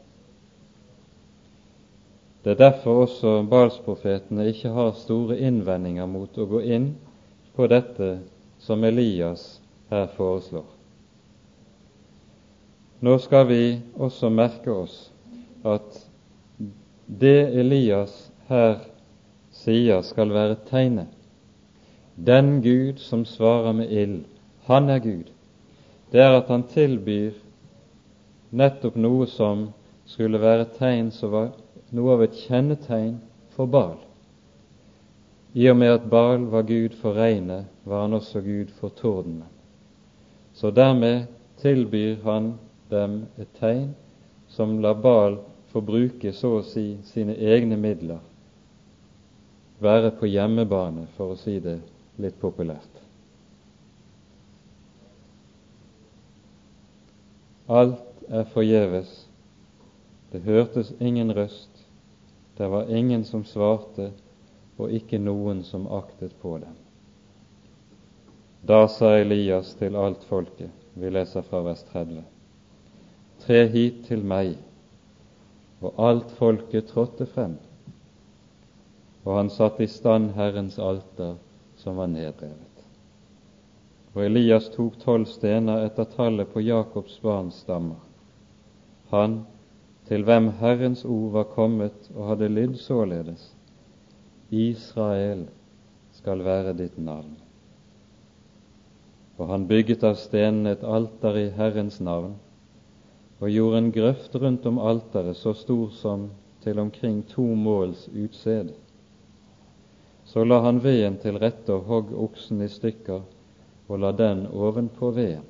[2.43, 6.89] Det er derfor også Balsprofetene ikke har store innvendinger mot å gå inn
[7.55, 8.17] på dette
[8.59, 10.65] som Elias her foreslår.
[13.03, 13.61] Nå skal vi
[13.95, 14.95] også merke oss
[15.67, 15.99] at
[17.07, 18.15] det Elias
[18.47, 18.79] her
[19.53, 21.11] sier skal være tegnet,
[22.15, 24.23] den Gud som svarer med ild,
[24.65, 25.29] han er Gud,
[26.11, 27.35] det er at han tilbyr
[28.55, 29.67] nettopp noe som
[30.07, 31.49] skulle være tegn som var
[31.95, 33.17] noe av et kjennetegn
[33.55, 33.97] for Baal.
[35.57, 39.47] I og med at Baal var Gud for regnet, var han også Gud for tordenen.
[40.53, 41.27] Så dermed
[41.61, 42.53] tilbyr han
[42.89, 43.91] dem et tegn
[44.53, 45.39] som lar Baal
[45.71, 48.21] få bruke så å si sine egne midler,
[49.83, 51.77] være på hjemmebane, for å si det
[52.17, 52.96] litt populært.
[57.67, 59.27] Alt er forgjeves,
[60.31, 61.83] det hørtes ingen røst,
[62.57, 64.11] det var ingen som svarte,
[64.77, 66.75] og ikke noen som aktet på dem.
[68.67, 72.23] Da sa Elias til alt folket, vi leser fra vers 30,
[73.43, 74.55] tre hit til meg,
[75.83, 77.57] og alt folket trådte frem,
[79.25, 81.35] og han satte i stand Herrens alter
[81.83, 82.66] som var nedrevet.
[84.17, 87.99] Og Elias tok tolv stener etter tallet på Jakobs barns stammer.
[89.11, 89.43] Han
[90.09, 93.43] til hvem Herrens ord var kommet og hadde lydd således:"
[94.49, 95.45] Israel
[96.17, 97.37] skal være ditt navn.
[99.37, 102.33] Og han bygget av stenene et alter i Herrens navn,
[103.39, 106.29] og gjorde en grøft rundt om alteret så stor som
[106.65, 108.73] til omkring to måls utsed.
[110.25, 113.21] Så la han veden til rette og hogg oksen i stykker
[113.87, 115.45] og la den ovenpå veden.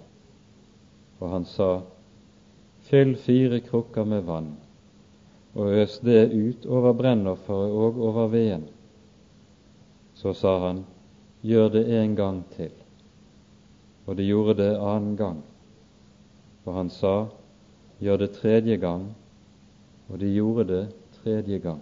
[1.19, 1.81] Og han sa,
[2.87, 4.53] Fyll fire krukker med vann,
[5.57, 8.67] og øs det ut over brennofferet og over veden.
[10.15, 10.85] Så sa han,
[11.41, 12.71] gjør det en gang til.
[14.07, 15.41] Og de gjorde det annen gang.
[16.65, 17.27] Og han sa,
[17.99, 19.09] gjør det tredje gang.
[20.07, 20.83] Og de gjorde det
[21.19, 21.81] tredje gang.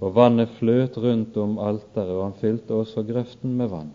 [0.00, 3.90] Og vannet fløt rundt om alteret, og han fylte også grøften med vann.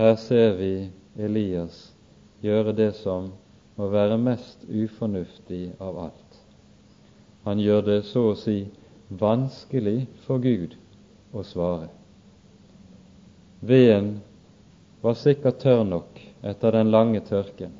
[0.00, 0.88] Her ser vi
[1.20, 1.90] Elias
[2.40, 3.26] gjøre det som
[3.76, 6.36] må være mest ufornuftig av alt.
[7.44, 8.62] Han gjør det så å si
[9.20, 10.78] vanskelig for Gud
[11.36, 11.90] å svare.
[13.60, 14.08] Veden
[15.04, 17.74] var sikkert tørr nok etter den lange tørken,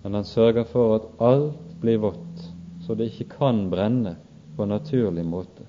[0.00, 2.46] men han sørger for at alt blir vått,
[2.86, 4.14] så det ikke kan brenne
[4.56, 5.68] på naturlig måte.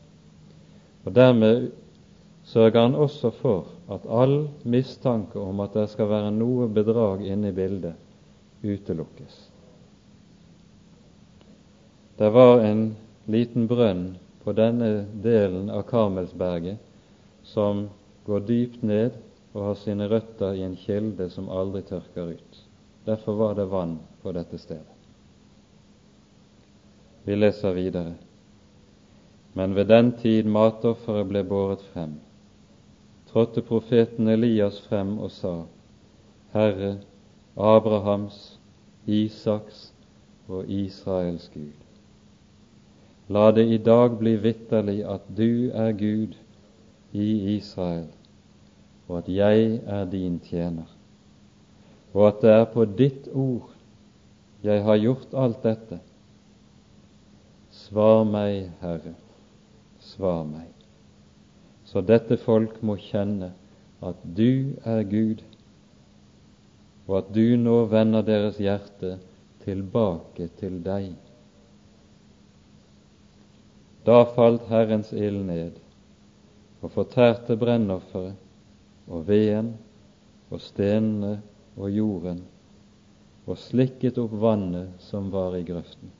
[1.03, 1.67] Og Dermed
[2.47, 7.49] sørger han også for at all mistanke om at det skal være noe bedrag inne
[7.49, 7.95] i bildet,
[8.61, 9.37] utelukkes.
[12.19, 12.83] Det var en
[13.31, 14.03] liten brønn
[14.43, 16.77] på denne delen av Karmelsberget
[17.47, 17.87] som
[18.27, 19.17] går dypt ned
[19.53, 22.63] og har sine røtter i en kilde som aldri tørker ut.
[23.07, 24.99] Derfor var det vann på dette stedet.
[27.23, 28.13] Vi leser videre.
[29.53, 32.19] Men ved den tid matofferet ble båret frem,
[33.29, 35.53] trådte profeten Elias frem og sa,
[36.53, 36.97] Herre,
[37.57, 38.59] Abrahams,
[39.05, 39.93] Isaks
[40.47, 41.77] og Israels Gud.
[43.29, 46.33] La det i dag bli vitterlig at du er Gud
[47.13, 48.07] i Israel,
[49.07, 50.89] og at jeg er din tjener,
[52.13, 53.69] og at det er på ditt ord
[54.63, 55.99] jeg har gjort alt dette.
[57.69, 59.13] Svar meg, Herre,
[60.01, 60.68] svar meg,
[61.89, 63.49] så dette folk må kjenne
[64.05, 65.41] at du er Gud,
[67.09, 69.15] og at du nå vender deres hjerte
[69.63, 71.15] tilbake til deg.
[74.05, 75.81] Da falt Herrens ild ned
[76.79, 78.37] og fortærte brennofferet
[79.09, 79.73] og veden
[80.53, 81.39] og stenene
[81.75, 82.43] og jorden
[83.49, 86.13] og slikket opp vannet som var i grøften.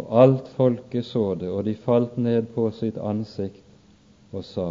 [0.00, 3.63] Og alt folket så det, og de falt ned på sitt ansikt
[4.34, 4.66] og sa,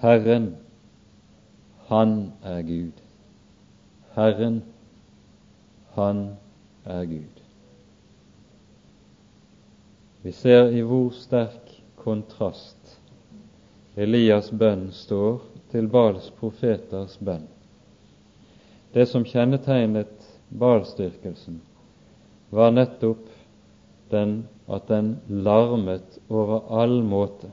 [0.00, 0.56] Herren,
[1.88, 3.02] Han er Gud.
[4.14, 4.62] Herren,
[5.96, 6.36] Han
[6.84, 7.42] er Gud.
[10.22, 12.98] Vi ser i hvor sterk kontrast
[13.96, 15.40] Elias' bønn står
[15.72, 17.46] til Bals profeters bønn.
[18.94, 21.60] Det som kjennetegnet Balstyrkelsen,
[22.50, 23.26] var nettopp
[24.10, 27.50] den at den larmet over all måte.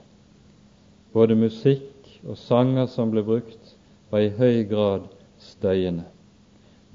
[1.16, 3.76] Både musikk og sanger som ble brukt,
[4.12, 5.08] var i høy grad
[5.40, 6.04] støyende.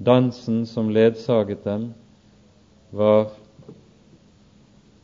[0.01, 1.91] Dansen som ledsaget dem,
[2.91, 3.31] var,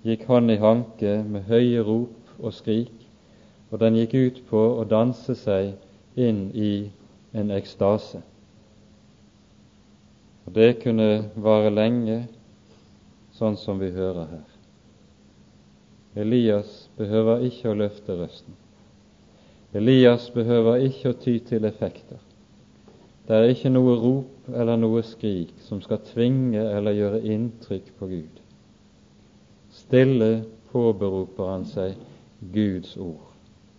[0.06, 2.94] gikk hånd i hanke med høye rop og skrik,
[3.72, 5.74] og den gikk ut på å danse seg
[6.18, 6.72] inn i
[7.34, 8.22] en ekstase.
[10.46, 12.22] Og Det kunne vare lenge,
[13.36, 14.46] sånn som vi hører her.
[16.18, 18.56] Elias behøver ikke å løfte røsten.
[19.76, 22.20] Elias behøver ikke å ty til effekter.
[23.28, 28.08] Det er ikke noe rop eller noe skrik som skal tvinge eller gjøre inntrykk på
[28.08, 28.38] Gud.
[29.76, 31.98] Stille påberoper han seg
[32.54, 33.26] Guds ord,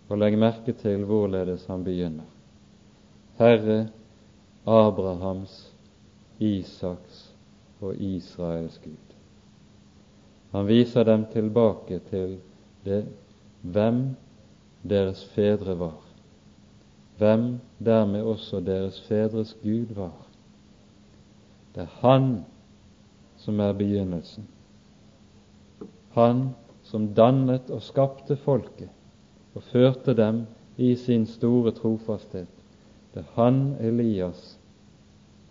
[0.09, 2.29] og legg merke til hvorledes han begynner.
[3.39, 3.87] Herre
[4.69, 5.71] Abrahams,
[6.39, 7.29] Isaks
[7.81, 9.15] og Israels Gud.
[10.51, 12.37] Han viser dem tilbake til
[12.85, 13.03] det
[13.61, 14.11] hvem
[14.83, 15.97] deres fedre var
[17.19, 20.15] hvem dermed også deres fedres Gud var.
[21.75, 22.45] Det er Han
[23.37, 24.47] som er begynnelsen.
[26.15, 26.49] Han
[26.83, 28.89] som dannet og skapte folket
[29.55, 30.45] og førte dem
[30.77, 32.47] i sin store trofasthet.
[33.13, 34.59] Det er han Elias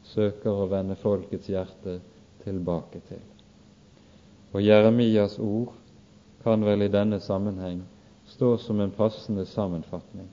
[0.03, 1.99] søker å vende folkets hjerte
[2.45, 3.21] tilbake til.
[4.53, 5.75] Og Jeremias ord
[6.43, 7.83] kan vel i denne sammenheng
[8.29, 10.29] stå som en passende sammenfatning.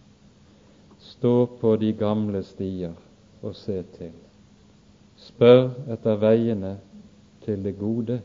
[0.99, 2.93] Stå på de gamle stier
[3.41, 4.13] og se til.
[5.17, 6.75] Spør etter veiene
[7.45, 8.19] til det gode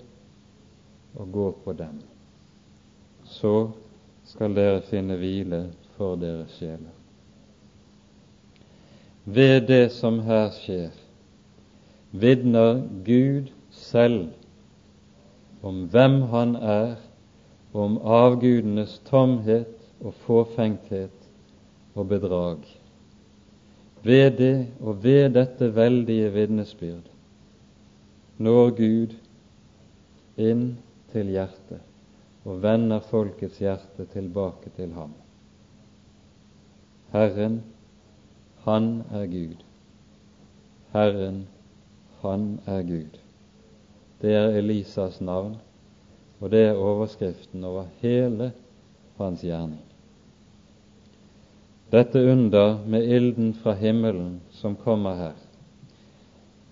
[1.14, 2.00] og gå på dem.
[3.24, 3.70] Så
[4.26, 6.96] skal dere finne hvile for deres sjeler.
[9.24, 10.90] Ved det som her skjer,
[12.10, 14.30] vitner Gud selv
[15.62, 16.96] om hvem Han er,
[17.72, 21.28] om avgudenes tomhet og fåfengthet
[21.94, 22.64] og bedrag.
[24.02, 27.10] Ved det og ved dette veldige vitnesbyrd
[28.40, 29.16] når Gud
[30.40, 30.64] inn
[31.12, 31.82] til hjertet
[32.48, 35.12] og vender folkets hjerte tilbake til ham.
[37.12, 37.62] Herren,
[38.64, 39.56] Han er Gud.
[40.92, 41.46] Herren,
[42.22, 43.18] Han er Gud.
[44.22, 45.56] Det er Elisas navn,
[46.40, 48.50] og det er overskriften over hele
[49.20, 49.82] hans gjerning.
[51.90, 55.38] Dette under med ilden fra himmelen som kommer her,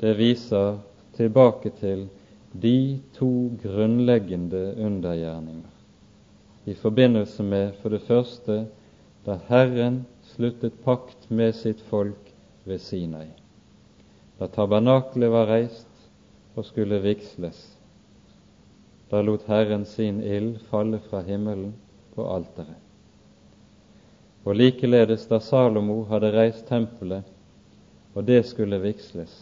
[0.01, 0.78] det viser
[1.19, 2.07] tilbake til
[2.53, 5.74] de to grunnleggende undergjerninger
[6.69, 8.66] i forbindelse med for det første
[9.27, 10.03] da Herren
[10.35, 12.31] sluttet pakt med sitt folk
[12.69, 13.27] ved Sinai,
[14.39, 16.09] da tabernaklet var reist
[16.57, 17.78] og skulle vigsles.
[19.10, 21.72] Da lot Herren sin ild falle fra himmelen
[22.14, 22.76] på alteret.
[24.44, 27.24] Og likeledes da Salomo hadde reist tempelet,
[28.14, 29.32] og det skulle vigsles,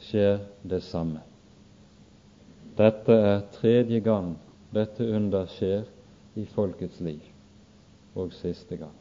[0.00, 1.20] skjer det samme.
[2.76, 4.34] Dette er tredje gang
[4.72, 5.84] dette under skjer
[6.40, 7.20] i folkets liv,
[8.16, 8.96] og siste gang.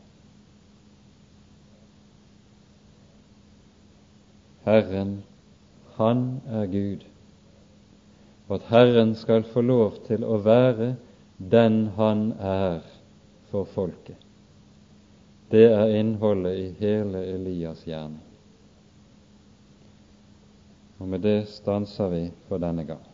[4.66, 5.24] Herren,
[5.98, 7.06] Han er Gud,
[8.52, 10.98] og at Herren skal få lov til å være
[11.52, 12.82] den Han er
[13.48, 14.20] for folket.
[15.52, 18.20] Det er innholdet i hele Elias' gjerning.
[21.00, 23.11] Og med det stanser vi for denne gang.